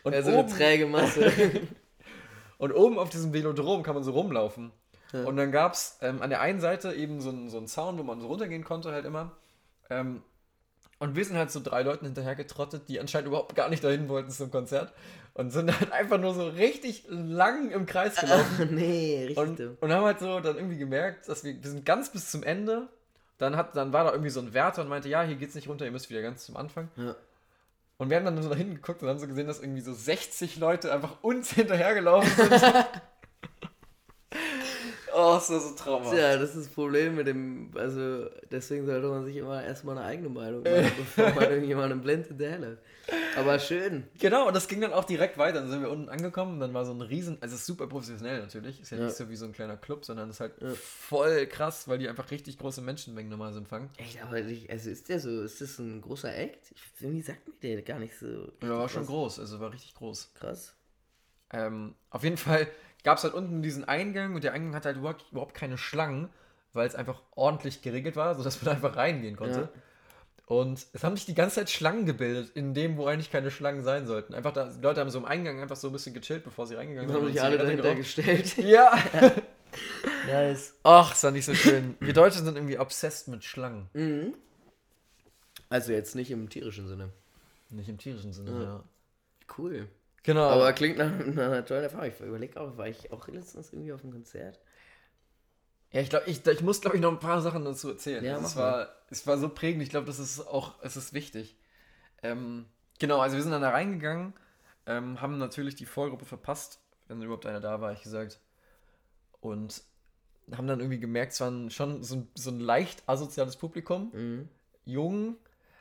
Und, 0.03 0.13
Ja, 0.13 0.21
so 0.21 0.29
eine 0.29 0.39
oben, 0.39 0.49
träge 0.49 0.85
Masse. 0.85 1.31
und 2.57 2.71
oben 2.73 2.97
auf 2.99 3.09
diesem 3.09 3.33
Velodrom 3.33 3.83
kann 3.83 3.95
man 3.95 4.03
so 4.03 4.11
rumlaufen. 4.11 4.71
Ja. 5.11 5.23
Und 5.23 5.35
dann 5.35 5.51
gab 5.51 5.73
es 5.73 5.97
ähm, 6.01 6.21
an 6.21 6.29
der 6.29 6.39
einen 6.39 6.61
Seite 6.61 6.93
eben 6.93 7.19
so 7.19 7.29
einen 7.29 7.49
so 7.49 7.57
einen 7.57 7.67
Zaun, 7.67 7.97
wo 7.97 8.03
man 8.03 8.21
so 8.21 8.27
runtergehen 8.27 8.63
konnte, 8.63 8.91
halt 8.91 9.05
immer. 9.05 9.31
Ähm, 9.89 10.21
und 10.99 11.15
wir 11.15 11.23
sind 11.23 11.37
halt 11.37 11.51
so 11.51 11.61
drei 11.61 11.81
Leuten 11.81 12.05
hinterher 12.05 12.35
getrottet, 12.35 12.89
die 12.89 12.99
anscheinend 12.99 13.27
überhaupt 13.27 13.55
gar 13.55 13.69
nicht 13.69 13.83
dahin 13.83 14.09
wollten 14.09 14.29
zum 14.31 14.51
Konzert. 14.51 14.93
Und 15.33 15.51
sind 15.51 15.77
halt 15.79 15.91
einfach 15.93 16.19
nur 16.19 16.33
so 16.33 16.47
richtig 16.47 17.05
lang 17.07 17.71
im 17.71 17.85
Kreis 17.85 18.15
gelaufen. 18.17 18.69
nee, 18.75 19.23
richtig 19.27 19.37
Und, 19.37 19.81
und 19.81 19.93
haben 19.93 20.03
halt 20.03 20.19
so 20.19 20.39
dann 20.41 20.57
irgendwie 20.57 20.77
gemerkt, 20.77 21.29
dass 21.29 21.45
wir, 21.45 21.61
wir 21.61 21.69
sind 21.69 21.85
ganz 21.85 22.11
bis 22.11 22.29
zum 22.29 22.43
Ende. 22.43 22.89
Dann, 23.39 23.55
hat, 23.55 23.75
dann 23.75 23.93
war 23.93 24.03
da 24.03 24.11
irgendwie 24.11 24.29
so 24.29 24.41
ein 24.41 24.53
Wärter 24.53 24.83
und 24.83 24.89
meinte, 24.89 25.09
ja, 25.09 25.23
hier 25.23 25.35
geht's 25.35 25.55
nicht 25.55 25.67
runter, 25.67 25.85
ihr 25.85 25.91
müsst 25.91 26.09
wieder 26.09 26.21
ganz 26.21 26.45
zum 26.45 26.57
Anfang. 26.57 26.89
Ja. 26.97 27.15
Und 27.97 28.09
wir 28.09 28.17
haben 28.17 28.25
dann 28.25 28.41
so 28.41 28.49
da 28.49 28.55
hinten 28.55 28.75
geguckt 28.75 29.01
und 29.01 29.09
haben 29.09 29.17
so 29.17 29.27
gesehen, 29.27 29.47
dass 29.47 29.59
irgendwie 29.59 29.81
so 29.81 29.93
60 29.93 30.57
Leute 30.57 30.93
einfach 30.93 31.23
uns 31.23 31.51
hinterhergelaufen 31.53 32.29
sind. 32.29 32.63
oh, 35.13 35.37
ist 35.37 35.49
das 35.49 35.69
so 35.69 35.75
traumhaft. 35.75 36.13
Tja, 36.15 36.37
das 36.37 36.55
ist 36.55 36.67
das 36.67 36.73
Problem 36.73 37.15
mit 37.15 37.27
dem, 37.27 37.71
also 37.75 38.29
deswegen 38.51 38.85
sollte 38.85 39.07
man 39.07 39.25
sich 39.25 39.35
immer 39.37 39.63
erstmal 39.63 39.97
eine 39.97 40.05
eigene 40.05 40.29
Meinung 40.29 40.63
machen, 40.63 40.91
bevor 40.97 41.33
man 41.33 41.43
irgendjemandem 41.49 42.01
blind 42.01 42.27
hinterherläuft. 42.27 42.81
Aber 43.37 43.57
schön. 43.59 44.03
Genau, 44.19 44.47
und 44.47 44.55
das 44.55 44.67
ging 44.67 44.81
dann 44.81 44.93
auch 44.93 45.03
direkt 45.05 45.37
weiter. 45.37 45.61
Dann 45.61 45.69
sind 45.71 45.81
wir 45.81 45.89
unten 45.89 46.09
angekommen 46.09 46.59
dann 46.59 46.73
war 46.73 46.85
so 46.85 46.91
ein 46.93 47.01
riesen, 47.01 47.37
also 47.41 47.55
es 47.55 47.61
ist 47.61 47.67
super 47.67 47.87
professionell 47.87 48.39
natürlich, 48.39 48.81
ist 48.81 48.91
ja, 48.91 48.97
Ja. 48.97 49.05
nicht 49.05 49.15
so 49.15 49.29
wie 49.29 49.35
so 49.35 49.45
ein 49.45 49.51
kleiner 49.53 49.77
Club, 49.77 50.05
sondern 50.05 50.29
es 50.29 50.35
ist 50.35 50.39
halt 50.41 50.53
Ja. 50.61 50.69
voll 50.75 51.45
krass, 51.47 51.87
weil 51.87 51.97
die 51.97 52.07
einfach 52.09 52.29
richtig 52.31 52.57
große 52.59 52.81
Menschenmengen 52.81 53.29
normalerweise 53.29 53.59
empfangen. 53.59 53.89
Echt, 53.97 54.21
aber 54.23 54.39
ich, 54.39 54.69
also 54.69 54.89
ist 54.89 55.09
der 55.09 55.19
so, 55.19 55.41
ist 55.41 55.59
das 55.61 55.79
ein 55.79 56.01
großer 56.01 56.35
Act? 56.35 56.71
Ich, 56.71 56.81
irgendwie 57.03 57.21
sagt 57.21 57.47
mir 57.47 57.55
der 57.75 57.81
gar 57.81 57.99
nicht 57.99 58.17
so. 58.17 58.51
Ja, 58.61 58.77
war 58.77 58.89
schon 58.89 59.05
groß, 59.05 59.39
also 59.39 59.59
war 59.59 59.73
richtig 59.73 59.95
groß. 59.95 60.33
Krass. 60.35 60.75
Ähm, 61.51 61.95
auf 62.11 62.23
jeden 62.23 62.37
Fall 62.37 62.67
gab 63.03 63.17
es 63.17 63.23
halt 63.23 63.33
unten 63.33 63.61
diesen 63.61 63.85
Eingang 63.85 64.35
und 64.35 64.43
der 64.43 64.53
Eingang 64.53 64.75
hat 64.75 64.85
halt 64.85 64.97
überhaupt, 64.97 65.53
keine 65.53 65.77
Schlangen, 65.77 66.29
weil 66.73 66.87
es 66.87 66.95
einfach 66.95 67.21
ordentlich 67.35 67.81
geregelt 67.81 68.15
war, 68.15 68.35
sodass 68.35 68.61
man 68.61 68.75
einfach 68.75 68.95
reingehen 68.95 69.35
konnte. 69.35 69.61
Ja. 69.61 69.69
Und 70.45 70.87
es 70.93 71.03
haben 71.03 71.15
sich 71.15 71.27
die 71.27 71.35
ganze 71.35 71.57
Zeit 71.57 71.69
Schlangen 71.69 72.07
gebildet, 72.07 72.51
in 72.55 72.73
dem, 72.73 72.97
wo 72.97 73.05
eigentlich 73.05 73.29
keine 73.29 73.51
Schlangen 73.51 73.83
sein 73.83 74.07
sollten. 74.07 74.33
Einfach 74.33 74.51
da, 74.51 74.65
die 74.65 74.81
Leute 74.81 74.99
haben 74.99 75.11
so 75.11 75.19
im 75.19 75.25
Eingang 75.25 75.61
einfach 75.61 75.75
so 75.75 75.87
ein 75.89 75.93
bisschen 75.93 76.15
gechillt, 76.15 76.43
bevor 76.43 76.65
sie 76.65 76.73
reingegangen 76.73 77.07
Wir 77.07 77.15
haben 77.15 77.27
sich 77.27 77.41
alle 77.41 77.57
dahinter 77.57 77.93
gestellt. 77.95 78.57
Ja! 78.57 78.97
nice. 80.27 80.73
Ach, 80.81 81.13
ist 81.13 81.23
doch 81.23 81.29
nicht 81.29 81.45
so 81.45 81.53
schön. 81.53 81.95
Wir 81.99 82.13
Deutschen 82.13 82.45
sind 82.45 82.55
irgendwie 82.55 82.79
obsessed 82.79 83.27
mit 83.27 83.43
Schlangen. 83.43 83.89
Mhm. 83.93 84.33
Also 85.69 85.91
jetzt 85.91 86.15
nicht 86.15 86.31
im 86.31 86.49
tierischen 86.49 86.87
Sinne. 86.87 87.11
Nicht 87.69 87.89
im 87.89 87.99
tierischen 87.99 88.33
Sinne, 88.33 88.51
Ja. 88.51 88.63
ja. 88.63 88.83
Cool. 89.55 89.87
Genau. 90.23 90.49
Aber 90.49 90.73
klingt 90.73 90.97
nach, 90.97 91.09
nach 91.11 91.45
einer 91.45 91.65
tollen 91.65 91.83
Erfahrung. 91.83 92.07
Ich 92.07 92.19
überlege 92.19 92.59
auch, 92.59 92.77
war 92.77 92.87
ich 92.87 93.11
auch 93.11 93.27
letztens 93.27 93.71
irgendwie 93.71 93.93
auf 93.93 94.03
einem 94.03 94.11
Konzert? 94.13 94.59
Ja, 95.91 96.01
ich 96.01 96.09
glaube, 96.09 96.29
ich, 96.29 96.45
ich 96.45 96.61
muss, 96.61 96.81
glaube 96.81 96.97
ich, 96.97 97.01
noch 97.01 97.11
ein 97.11 97.19
paar 97.19 97.41
Sachen 97.41 97.65
dazu 97.65 97.89
erzählen. 97.89 98.23
Ja, 98.23 98.35
Also 98.35 98.47
es, 98.47 98.55
war, 98.55 98.89
es 99.09 99.25
war 99.27 99.37
so 99.37 99.49
prägend. 99.49 99.81
Ich 99.81 99.89
glaube, 99.89 100.05
das 100.07 100.19
ist 100.19 100.41
auch, 100.41 100.75
es 100.83 100.97
ist 100.97 101.13
wichtig. 101.13 101.55
Ähm, 102.21 102.65
genau, 102.99 103.19
also 103.19 103.35
wir 103.37 103.43
sind 103.43 103.51
dann 103.53 103.61
da 103.61 103.71
reingegangen, 103.71 104.33
ähm, 104.85 105.19
haben 105.21 105.37
natürlich 105.37 105.75
die 105.75 105.85
Vorgruppe 105.85 106.25
verpasst, 106.25 106.79
wenn 107.07 107.21
überhaupt 107.21 107.45
einer 107.45 107.61
da 107.61 107.81
war, 107.81 107.91
ich 107.93 108.03
gesagt. 108.03 108.39
Und 109.41 109.81
haben 110.55 110.67
dann 110.67 110.79
irgendwie 110.79 110.99
gemerkt, 110.99 111.31
es 111.33 111.41
war 111.41 111.49
ein- 111.49 111.69
schon 111.71 112.03
so 112.03 112.15
ein, 112.17 112.27
so 112.35 112.51
ein 112.51 112.59
leicht 112.59 113.03
asoziales 113.07 113.55
Publikum. 113.55 114.11
Mhm. 114.13 114.49
Jung, 114.85 115.37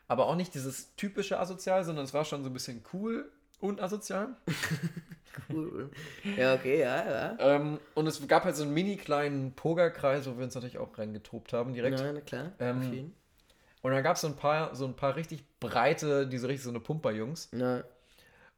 aber 0.06 0.26
auch 0.26 0.36
nicht 0.36 0.54
dieses 0.54 0.94
typische 0.96 1.38
asozial, 1.38 1.84
sondern 1.84 2.04
es 2.04 2.14
war 2.14 2.24
schon 2.24 2.44
so 2.44 2.50
ein 2.50 2.52
bisschen 2.52 2.84
cool 2.92 3.30
und 3.60 3.80
asozial. 3.80 4.28
Cool. 5.50 5.90
Ja, 6.36 6.54
okay, 6.54 6.80
ja, 6.80 7.04
ja. 7.08 7.36
Ähm, 7.38 7.78
und 7.94 8.06
es 8.06 8.26
gab 8.26 8.44
halt 8.44 8.56
so 8.56 8.64
einen 8.64 8.74
mini 8.74 8.96
kleinen 8.96 9.52
Pogerkreis, 9.52 10.26
wo 10.26 10.36
wir 10.36 10.44
uns 10.44 10.54
natürlich 10.54 10.78
auch 10.78 10.98
reingetobt 10.98 11.52
haben 11.52 11.74
direkt. 11.74 11.98
Na, 12.00 12.12
na 12.12 12.20
klar. 12.20 12.52
Ähm, 12.58 12.78
auf 12.78 12.92
jeden. 12.92 13.14
Und 13.82 13.92
dann 13.92 14.02
gab 14.02 14.16
es 14.16 14.22
so 14.22 14.26
ein 14.26 14.36
paar, 14.36 14.74
so 14.74 14.84
ein 14.84 14.94
paar 14.96 15.14
richtig 15.16 15.44
breite, 15.60 16.26
diese 16.26 16.48
richtig 16.48 16.64
so 16.64 16.70
eine 16.70 16.80
Pumper-Jungs. 16.80 17.50
Na, 17.52 17.84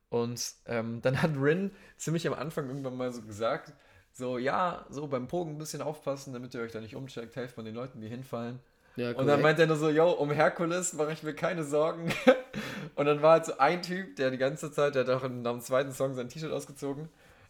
Und 0.09 0.43
ähm, 0.67 1.03
dann 1.03 1.21
hat 1.21 1.33
Rin 1.37 1.71
ziemlich 1.99 2.27
am 2.27 2.35
Anfang 2.35 2.69
irgendwann 2.69 2.97
mal 2.97 3.13
so 3.13 3.21
gesagt, 3.23 3.75
so, 4.13 4.39
ja, 4.39 4.87
so 4.89 5.07
beim 5.07 5.29
Pogen 5.29 5.53
ein 5.53 5.59
bisschen 5.59 5.83
aufpassen, 5.83 6.33
damit 6.33 6.55
ihr 6.55 6.63
euch 6.63 6.73
da 6.73 6.81
nicht 6.81 6.97
umcheckt, 6.97 7.37
helft 7.37 7.57
man 7.59 7.67
den 7.67 7.75
Leuten, 7.75 8.01
die 8.01 8.09
hinfallen. 8.09 8.59
ja, 8.97 9.13
Und 9.13 9.27
dann 9.27 9.43
meint 9.43 9.59
er 9.59 9.67
nur 9.67 9.77
so, 9.77 9.91
yo, 9.91 10.11
um 10.13 10.31
Herkules 10.31 10.95
mache 10.95 11.13
ich 11.13 11.23
mir 11.23 11.35
keine 11.35 11.63
Sorgen. 11.65 12.11
und 13.01 13.07
dann 13.07 13.23
war 13.23 13.33
halt 13.33 13.47
so 13.47 13.57
ein 13.59 13.81
Typ, 13.83 14.17
der 14.17 14.31
die 14.31 14.37
ganze 14.39 14.71
Zeit, 14.71 14.95
der 14.95 15.05
hat 15.07 15.11
auch 15.11 15.23
nach 15.29 15.53
dem 15.53 15.61
zweiten 15.63 15.93
Song 15.93 16.15
sein 16.15 16.29
T-Shirt 16.29 16.53
ausgezogen, 16.53 17.09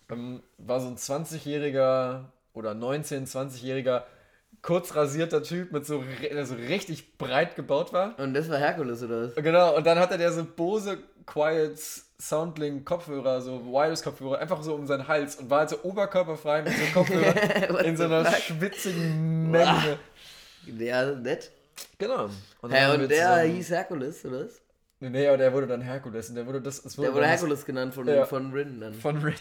ähm, 0.08 0.42
war 0.58 0.80
so 0.80 0.86
ein 0.88 0.96
20-jähriger 0.96 2.24
oder 2.54 2.70
19-, 2.72 3.26
20-jähriger, 3.30 4.02
kurz 4.62 4.94
rasierter 4.94 5.42
Typ 5.42 5.72
mit 5.72 5.86
so, 5.86 6.04
der 6.22 6.46
so 6.46 6.54
richtig 6.54 7.16
breit 7.18 7.56
gebaut 7.56 7.92
war. 7.92 8.18
Und 8.18 8.34
das 8.34 8.48
war 8.48 8.58
Herkules 8.58 9.02
oder 9.02 9.24
was? 9.28 9.34
Genau, 9.34 9.76
und 9.76 9.86
dann 9.86 9.98
hatte 9.98 10.18
der 10.18 10.32
so 10.32 10.44
Bose 10.44 10.98
Quiet 11.26 11.78
Soundlink 12.20 12.84
Kopfhörer, 12.86 13.40
so 13.40 13.64
Wireless 13.66 14.02
Kopfhörer, 14.02 14.38
einfach 14.38 14.62
so 14.62 14.74
um 14.74 14.86
seinen 14.86 15.08
Hals 15.08 15.36
und 15.36 15.48
war 15.50 15.60
halt 15.60 15.70
so 15.70 15.82
oberkörperfrei 15.82 16.62
mit 16.62 16.72
so 16.74 16.84
Kopfhörer 16.94 17.34
What 17.74 17.82
in 17.82 17.96
so 17.96 18.04
einer 18.04 18.24
fuck? 18.24 18.40
schwitzigen 18.40 19.50
Menge. 19.50 19.98
Ja, 20.78 21.12
nett. 21.12 21.50
Genau. 21.98 22.28
Und, 22.60 22.72
haben 22.72 23.00
und 23.02 23.08
der 23.10 23.28
zusammen- 23.30 23.52
hieß 23.54 23.70
Herkules, 23.70 24.24
oder 24.24 24.44
was? 24.44 24.60
Nee, 25.00 25.26
aber 25.28 25.38
der 25.38 25.52
wurde 25.52 25.66
dann 25.66 25.80
Herkules 25.80 26.28
und 26.28 26.34
der 26.36 26.46
wurde 26.46 26.60
das. 26.60 26.84
Es 26.84 26.96
wurde 26.98 27.08
Der 27.08 27.14
wurde 27.16 27.26
Herkules 27.26 27.64
genannt 27.64 27.94
von, 27.94 28.06
Ja. 28.06 28.24
von 28.26 28.52
Rin 28.52 28.80
dann. 28.80 28.94
von 28.94 29.16
Ray. 29.18 29.34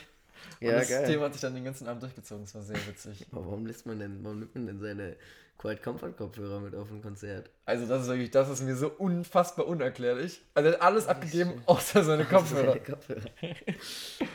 Ja, 0.61 0.71
und 0.71 0.75
das 0.79 0.89
geil. 0.89 1.05
Thema 1.05 1.25
hat 1.25 1.33
sich 1.33 1.41
dann 1.41 1.53
den 1.53 1.65
ganzen 1.65 1.87
Abend 1.87 2.01
durchgezogen. 2.03 2.45
Das 2.45 2.55
war 2.55 2.61
sehr 2.61 2.77
witzig. 2.87 3.25
Aber 3.31 3.41
warum 3.45 3.65
lässt 3.65 3.85
man 3.85 3.99
denn, 3.99 4.23
warum 4.23 4.39
nimmt 4.39 4.55
man 4.55 4.67
denn 4.67 4.79
seine 4.79 5.15
Quiet 5.57 5.83
Comfort 5.83 6.13
Kopfhörer 6.13 6.61
mit 6.61 6.73
auf 6.75 6.89
ein 6.89 7.01
Konzert? 7.01 7.49
Also 7.65 7.85
das 7.85 8.03
ist 8.03 8.07
wirklich, 8.07 8.31
das 8.31 8.49
ist 8.49 8.61
mir 8.61 8.75
so 8.77 8.87
unfassbar 8.89 9.67
unerklärlich. 9.67 10.41
Also 10.53 10.69
er 10.69 10.75
hat 10.75 10.81
alles 10.81 11.07
abgegeben, 11.07 11.61
außer 11.65 12.03
seine 12.05 12.23
Kopfhörer. 12.25 12.71
Seine 12.71 12.79
Kopfhörer. 12.79 13.21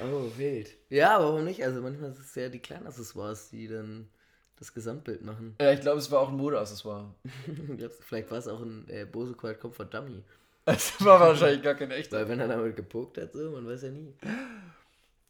oh, 0.02 0.30
wild. 0.36 0.74
Ja, 0.90 1.18
warum 1.20 1.44
nicht? 1.44 1.64
Also 1.64 1.80
manchmal 1.80 2.10
ist 2.10 2.18
es 2.18 2.34
ja 2.34 2.48
die 2.50 2.58
kleinen 2.58 2.86
Accessoires, 2.86 3.48
die 3.50 3.68
dann 3.68 4.08
das 4.58 4.72
Gesamtbild 4.74 5.24
machen. 5.24 5.56
Ja, 5.60 5.72
ich 5.72 5.80
glaube, 5.80 5.98
es 5.98 6.10
war 6.10 6.20
auch 6.20 6.28
ein 6.28 6.36
Modeaccessoire. 6.36 7.14
Vielleicht 8.00 8.30
war 8.30 8.38
es 8.38 8.46
auch 8.48 8.60
ein 8.60 8.86
äh, 8.88 9.04
Bose 9.04 9.32
Quiet 9.34 9.58
Comfort 9.60 9.86
Dummy. 9.86 10.22
Das 10.64 11.00
war 11.04 11.20
wahrscheinlich 11.20 11.62
gar 11.62 11.74
kein 11.74 11.90
echter. 11.90 12.18
Weil 12.18 12.28
wenn 12.28 12.40
er 12.40 12.48
damit 12.48 12.76
gepokt 12.76 13.18
hat, 13.18 13.32
so, 13.32 13.50
man 13.50 13.66
weiß 13.66 13.82
ja 13.82 13.90
nie. 13.90 14.14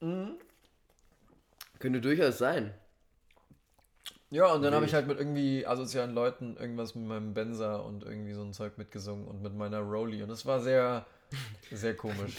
Mhm. 0.00 0.34
Könnte 1.78 2.00
durchaus 2.00 2.38
sein. 2.38 2.72
Ja, 4.30 4.52
und 4.52 4.62
dann 4.62 4.74
habe 4.74 4.84
ich 4.84 4.94
halt 4.94 5.06
mit 5.06 5.18
irgendwie 5.18 5.66
asozialen 5.66 6.12
Leuten 6.12 6.56
irgendwas 6.56 6.94
mit 6.94 7.06
meinem 7.06 7.34
Benzer 7.34 7.84
und 7.84 8.02
irgendwie 8.04 8.32
so 8.32 8.42
ein 8.42 8.52
Zeug 8.52 8.78
mitgesungen 8.78 9.28
und 9.28 9.42
mit 9.42 9.54
meiner 9.54 9.78
Rolli. 9.78 10.22
Und 10.22 10.28
das 10.28 10.44
war 10.44 10.60
sehr, 10.60 11.06
sehr 11.72 11.96
komisch. 11.96 12.36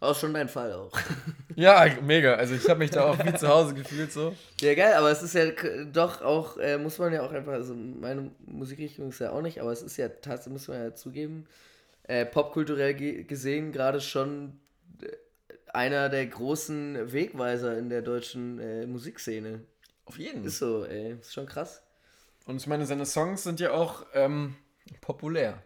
Auch 0.00 0.16
schon 0.16 0.32
dein 0.32 0.48
Fall 0.48 0.72
auch. 0.72 0.92
ja, 1.56 1.86
mega. 2.02 2.34
Also 2.34 2.54
ich 2.54 2.68
habe 2.68 2.78
mich 2.78 2.90
da 2.90 3.04
auch 3.04 3.18
wie 3.24 3.34
zu 3.34 3.48
Hause 3.48 3.74
gefühlt 3.74 4.12
so. 4.12 4.34
Ja, 4.60 4.74
geil, 4.74 4.94
aber 4.94 5.10
es 5.10 5.22
ist 5.22 5.34
ja 5.34 5.46
doch 5.92 6.22
auch, 6.22 6.56
äh, 6.58 6.78
muss 6.78 6.98
man 6.98 7.12
ja 7.12 7.22
auch 7.22 7.32
einfach, 7.32 7.52
also 7.52 7.74
meine 7.74 8.30
Musikrichtung 8.46 9.08
ist 9.10 9.20
ja 9.20 9.32
auch 9.32 9.42
nicht, 9.42 9.60
aber 9.60 9.72
es 9.72 9.82
ist 9.82 9.96
ja 9.96 10.08
tatsächlich, 10.08 10.52
muss 10.52 10.68
man 10.68 10.82
ja 10.82 10.94
zugeben, 10.94 11.46
äh, 12.04 12.24
popkulturell 12.26 12.94
ge 12.94 13.24
gesehen 13.24 13.72
gerade 13.72 14.00
schon 14.00 14.58
äh, 15.02 15.08
einer 15.72 16.08
der 16.08 16.26
großen 16.26 17.12
Wegweiser 17.12 17.76
in 17.78 17.88
der 17.88 18.02
deutschen 18.02 18.58
äh, 18.58 18.86
Musikszene. 18.86 19.60
Auf 20.04 20.18
jeden. 20.18 20.44
Ist 20.44 20.58
so, 20.58 20.84
ey, 20.84 21.16
ist 21.20 21.32
schon 21.32 21.46
krass. 21.46 21.82
Und 22.46 22.56
ich 22.56 22.66
meine, 22.66 22.84
seine 22.84 23.06
Songs 23.06 23.42
sind 23.42 23.58
ja 23.60 23.72
auch 23.72 24.04
ähm, 24.12 24.54
populär. 25.00 25.62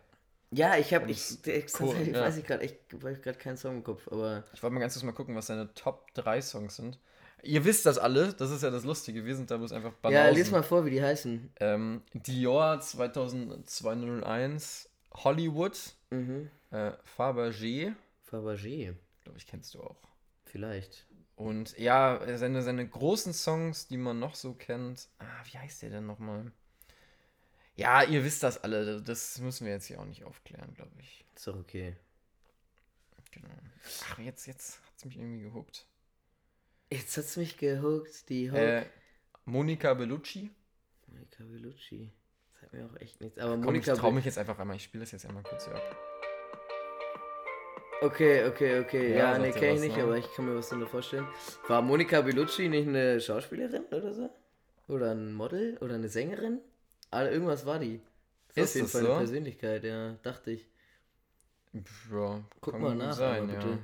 Ja, 0.51 0.77
ich 0.77 0.95
habe, 0.95 1.11
ich, 1.11 1.47
ich, 1.47 1.81
cool, 1.81 1.89
tatsächlich 1.89 2.15
ja. 2.17 2.23
weiß 2.23 2.37
ich 2.39 2.47
gerade, 2.47 2.65
ich 2.65 2.75
gerade 2.89 3.39
keinen 3.39 3.57
Song 3.57 3.77
im 3.77 3.85
Kopf, 3.85 4.09
aber 4.11 4.45
Ich 4.55 4.63
wollte 4.63 4.75
mal 4.75 4.81
ganz 4.81 4.95
kurz 4.95 5.05
mal 5.05 5.13
gucken, 5.13 5.37
was 5.37 5.47
seine 5.49 5.73
Top 5.75 6.13
3 6.15 6.41
Songs 6.41 6.77
sind. 6.77 6.99
Ihr 7.43 7.65
wisst 7.65 7.87
das 7.87 7.99
alle, 7.99 8.33
das 8.33 8.51
ist 8.51 8.63
ja 8.63 8.71
das 8.71 8.85
Lustige. 8.85 9.25
Wir 9.25 9.37
sind 9.37 9.51
da 9.51 9.59
bloß 9.59 9.73
einfach 9.73 9.93
ja, 9.93 9.97
Banausen. 10.03 10.35
lies 10.37 10.51
mal 10.51 10.63
vor, 10.63 10.85
wie 10.87 10.91
die 10.91 11.03
heißen. 11.03 11.53
Ähm, 11.61 12.03
Dior 12.15 12.81
2201, 12.81 14.89
Hollywood, 15.15 15.79
Mhm. 16.11 16.51
äh, 16.71 16.93
Fabergé, 17.17 17.93
Fabergé, 18.31 18.95
glaube 19.23 19.39
ich, 19.39 19.47
kennst 19.47 19.75
du 19.75 19.83
auch. 19.83 19.97
vielleicht. 20.45 21.07
Und 21.37 21.79
ja, 21.79 22.21
seine, 22.37 22.63
seine 22.63 22.89
großen 22.89 23.33
Songs, 23.33 23.87
die 23.87 23.97
man 23.99 24.19
noch 24.19 24.35
so 24.35 24.55
kennt. 24.55 25.09
Ah, 25.21 25.25
wie 25.45 25.57
heißt 25.59 25.83
der 25.83 25.91
denn 25.91 26.07
nochmal? 26.07 26.51
Ja, 27.79 28.03
ihr 28.03 28.25
wisst 28.25 28.43
das 28.43 28.63
alle. 28.65 29.01
Das 29.01 29.39
müssen 29.39 29.65
wir 29.65 29.73
jetzt 29.73 29.87
hier 29.87 30.01
auch 30.01 30.05
nicht 30.05 30.25
aufklären, 30.25 30.75
glaube 30.75 30.91
ich. 31.01 31.25
Ist 31.37 31.47
doch 31.47 31.57
okay. 31.57 31.95
Genau. 33.31 33.49
Ach, 34.11 34.19
jetzt, 34.19 34.47
jetzt 34.47 34.81
hat 34.85 34.93
es 34.97 35.05
mich 35.05 35.17
irgendwie 35.17 35.43
gehuckt. 35.43 35.87
Jetzt 36.91 37.17
hat's 37.17 37.37
mich 37.37 37.57
gehuckt, 37.57 38.29
die 38.31 38.51
Hook. 38.51 38.59
Äh, 38.59 38.85
Monica 39.45 39.95
Bellucci. 39.95 40.51
Monika 41.07 41.45
Bellucci. 41.45 42.11
Das 42.55 42.63
hat 42.63 42.73
mir 42.73 42.85
auch 42.87 42.97
echt 43.01 43.21
nichts. 43.21 43.39
Aber 43.39 43.53
Komm, 43.53 43.61
ich 43.61 43.67
Monika 43.67 43.93
trau 43.93 43.97
Bellucci. 43.97 44.15
mich 44.17 44.25
jetzt 44.25 44.39
einfach 44.39 44.59
einmal. 44.59 44.75
Ich 44.77 44.83
spiele 44.83 45.05
das 45.05 45.13
jetzt 45.13 45.27
einmal 45.27 45.45
kurz 45.45 45.67
hier 45.67 45.77
ab. 45.77 45.97
Okay, 48.01 48.47
okay, 48.47 48.81
okay. 48.81 49.13
Ja, 49.13 49.33
Ja, 49.35 49.39
nee, 49.39 49.53
kenne 49.53 49.75
ich 49.75 49.81
nicht, 49.81 49.97
ne? 49.97 50.03
aber 50.03 50.17
ich 50.17 50.33
kann 50.35 50.47
mir 50.47 50.57
was 50.57 50.69
darunter 50.69 50.89
vorstellen. 50.91 51.27
War 51.69 51.83
Monika 51.83 52.23
Bellucci 52.23 52.69
nicht 52.69 52.89
eine 52.89 53.21
Schauspielerin 53.21 53.85
oder 53.87 54.13
so? 54.15 54.31
Oder 54.89 55.13
ein 55.13 55.33
Model? 55.33 55.77
Oder 55.79 55.95
eine 55.97 56.09
Sängerin? 56.09 56.61
Ah, 57.11 57.25
irgendwas 57.25 57.65
war 57.65 57.79
die. 57.79 58.01
Ist 58.55 58.71
auf 58.71 58.75
jeden 58.75 58.87
das 58.87 58.93
Fall 58.93 59.03
so? 59.03 59.09
eine 59.09 59.19
Persönlichkeit, 59.19 59.85
ja, 59.85 60.13
dachte 60.23 60.51
ich. 60.53 60.67
Ja, 61.73 62.41
Guck 62.61 62.79
mal 62.79 62.95
nach, 62.95 63.13
sein, 63.13 63.45
aber 63.45 63.53
ja. 63.53 63.59
bitte. 63.59 63.79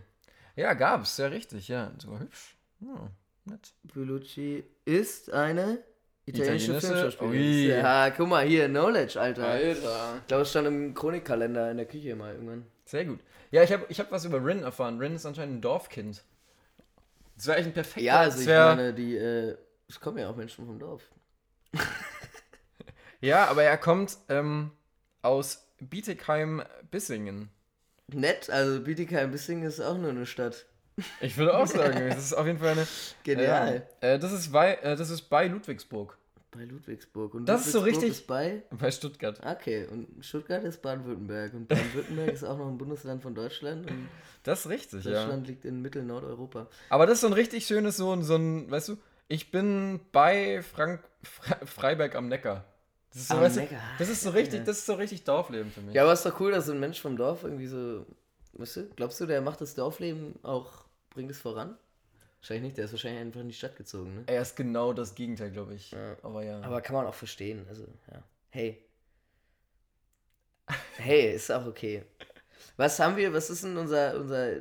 Ja, 0.56 0.74
gab's, 0.74 1.16
sehr 1.16 1.30
richtig, 1.30 1.68
ja. 1.68 1.92
Sogar 1.98 2.20
hübsch. 2.20 2.56
Ja, 2.80 3.10
nett. 3.44 3.72
Bellucci 3.82 4.64
ist 4.84 5.30
eine 5.32 5.78
italienische 6.26 6.72
Italienische? 6.72 6.80
Filmschauspielerin. 6.80 7.68
Ja, 7.68 8.10
guck 8.10 8.28
mal, 8.28 8.46
hier, 8.46 8.68
Knowledge, 8.68 9.20
Alter. 9.20 9.46
Alter. 9.46 10.16
Ich 10.18 10.26
glaube, 10.26 10.42
es 10.42 10.50
stand 10.50 10.68
im 10.68 10.94
Chronikkalender 10.94 11.70
in 11.70 11.76
der 11.76 11.86
Küche 11.86 12.14
mal 12.16 12.34
irgendwann. 12.34 12.66
Sehr 12.84 13.04
gut. 13.04 13.20
Ja, 13.50 13.62
ich 13.62 13.72
habe 13.72 13.86
ich 13.88 14.00
hab 14.00 14.10
was 14.10 14.24
über 14.24 14.44
Rin 14.44 14.62
erfahren. 14.62 14.98
Rin 14.98 15.14
ist 15.14 15.26
anscheinend 15.26 15.56
ein 15.56 15.60
Dorfkind. 15.60 16.22
Das 17.36 17.46
wäre 17.46 17.56
eigentlich 17.56 17.68
ein 17.68 17.74
perfekter. 17.74 18.06
Ja, 18.06 18.20
also 18.20 18.40
ich 18.40 18.46
meine, 18.46 18.94
die, 18.94 19.16
äh, 19.16 19.56
es 19.88 20.00
kommen 20.00 20.18
ja 20.18 20.30
auch 20.30 20.36
Menschen 20.36 20.66
vom 20.66 20.78
Dorf. 20.78 21.02
Ja, 23.24 23.46
aber 23.46 23.62
er 23.62 23.78
kommt 23.78 24.18
ähm, 24.28 24.70
aus 25.22 25.66
Bietigheim-Bissingen. 25.80 27.48
Nett, 28.12 28.50
also 28.50 28.80
Bietigheim-Bissingen 28.80 29.64
ist 29.66 29.80
auch 29.80 29.96
nur 29.96 30.10
eine 30.10 30.26
Stadt. 30.26 30.66
Ich 31.20 31.36
würde 31.38 31.56
auch 31.56 31.66
sagen, 31.78 32.08
das 32.08 32.18
ist 32.18 32.32
auf 32.34 32.46
jeden 32.46 32.58
Fall 32.58 32.70
eine. 32.72 32.86
Genial. 33.22 33.86
Äh, 34.00 34.14
äh, 34.14 34.18
das, 34.18 34.32
ist 34.32 34.52
bei, 34.52 34.74
äh, 34.74 34.94
das 34.96 35.10
ist 35.10 35.22
bei 35.22 35.46
Ludwigsburg. 35.48 36.18
Bei 36.50 36.64
Ludwigsburg. 36.64 37.34
Und 37.34 37.46
Das 37.46 37.64
ist 37.66 37.72
so 37.72 37.78
Ludwigsburg 37.78 38.02
richtig- 38.04 38.20
Ist 38.20 38.26
bei? 38.26 38.62
Bei 38.78 38.90
Stuttgart. 38.90 39.40
Okay, 39.44 39.86
und 39.90 40.24
Stuttgart 40.24 40.62
ist 40.62 40.82
Baden-Württemberg. 40.82 41.54
Und 41.54 41.66
Baden-Württemberg 41.68 42.28
ist 42.32 42.44
auch 42.44 42.58
noch 42.58 42.68
ein 42.68 42.78
Bundesland 42.78 43.22
von 43.22 43.34
Deutschland. 43.34 43.90
Das 44.42 44.60
ist 44.60 44.68
richtig, 44.68 45.04
ja. 45.04 45.12
Deutschland 45.12 45.48
liegt 45.48 45.64
in 45.64 45.80
Mittel-Nordeuropa. 45.80 46.68
Aber 46.90 47.06
das 47.06 47.14
ist 47.14 47.20
so 47.22 47.26
ein 47.28 47.32
richtig 47.32 47.66
schönes, 47.66 47.96
so 47.96 48.12
ein, 48.12 48.22
so 48.22 48.36
ein, 48.36 48.70
weißt 48.70 48.90
du, 48.90 48.98
ich 49.28 49.50
bin 49.50 50.00
bei 50.12 50.62
Frank 50.62 51.00
Fre 51.22 51.56
Freiberg 51.66 52.14
am 52.14 52.28
Neckar. 52.28 52.66
Das 53.14 53.22
ist 53.22 53.28
so, 53.28 53.36
weißt 53.36 53.56
du, 53.58 53.68
das 53.98 54.08
ist 54.08 54.22
so 54.22 54.30
richtig, 54.30 54.64
das 54.64 54.78
ist 54.78 54.86
so 54.86 54.94
richtig 54.94 55.22
Dorfleben 55.22 55.70
für 55.70 55.80
mich. 55.82 55.94
Ja, 55.94 56.02
aber 56.02 56.12
ist 56.12 56.26
doch 56.26 56.40
cool, 56.40 56.50
dass 56.50 56.66
so 56.66 56.72
ein 56.72 56.80
Mensch 56.80 57.00
vom 57.00 57.16
Dorf 57.16 57.44
irgendwie 57.44 57.68
so. 57.68 58.04
Weißt 58.54 58.76
du, 58.76 58.88
glaubst 58.96 59.20
du, 59.20 59.26
der 59.26 59.40
macht 59.40 59.60
das 59.60 59.76
Dorfleben 59.76 60.34
auch, 60.42 60.84
bringt 61.10 61.30
es 61.30 61.40
voran? 61.40 61.76
Wahrscheinlich 62.40 62.64
nicht, 62.64 62.76
der 62.76 62.86
ist 62.86 62.92
wahrscheinlich 62.92 63.20
einfach 63.20 63.40
in 63.40 63.48
die 63.48 63.54
Stadt 63.54 63.76
gezogen, 63.76 64.16
ne? 64.16 64.24
Er 64.26 64.42
ist 64.42 64.56
genau 64.56 64.92
das 64.92 65.14
Gegenteil, 65.14 65.52
glaube 65.52 65.74
ich. 65.74 65.92
Ja. 65.92 66.16
Aber 66.22 66.44
ja. 66.44 66.60
Aber 66.60 66.80
kann 66.80 66.96
man 66.96 67.06
auch 67.06 67.14
verstehen, 67.14 67.64
also, 67.68 67.84
ja. 68.12 68.22
Hey. 68.50 68.84
Hey, 70.96 71.34
ist 71.34 71.52
auch 71.52 71.66
okay. 71.66 72.02
Was 72.76 72.98
haben 72.98 73.16
wir, 73.16 73.32
was 73.32 73.48
ist 73.48 73.62
denn 73.62 73.76
unser, 73.76 74.16
unser 74.16 74.56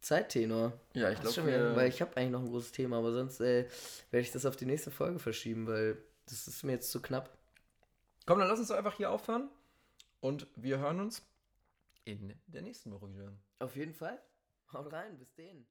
Zeittenor? 0.00 0.72
ja, 0.94 1.10
ich 1.10 1.20
glaube, 1.20 1.46
wir, 1.46 1.74
weil 1.74 1.88
ich 1.88 2.00
habe 2.00 2.16
eigentlich 2.16 2.30
noch 2.30 2.40
ein 2.40 2.50
großes 2.50 2.70
Thema, 2.70 2.98
aber 2.98 3.12
sonst 3.12 3.40
äh, 3.40 3.66
werde 4.12 4.22
ich 4.22 4.30
das 4.30 4.46
auf 4.46 4.56
die 4.56 4.66
nächste 4.66 4.92
Folge 4.92 5.18
verschieben, 5.18 5.66
weil 5.66 5.98
das 6.26 6.46
ist 6.46 6.62
mir 6.62 6.72
jetzt 6.72 6.90
zu 6.90 7.02
knapp. 7.02 7.35
Komm, 8.26 8.38
dann 8.38 8.48
lass 8.48 8.58
uns 8.58 8.68
doch 8.68 8.76
einfach 8.76 8.96
hier 8.96 9.10
aufhören. 9.10 9.48
Und 10.20 10.46
wir 10.56 10.78
hören 10.78 11.00
uns 11.00 11.26
in 12.04 12.38
der 12.46 12.62
nächsten 12.62 12.92
Woche 12.92 13.12
wieder. 13.12 13.32
Auf 13.58 13.76
jeden 13.76 13.94
Fall. 13.94 14.20
Haut 14.72 14.92
rein, 14.92 15.18
bis 15.18 15.32
denen. 15.34 15.66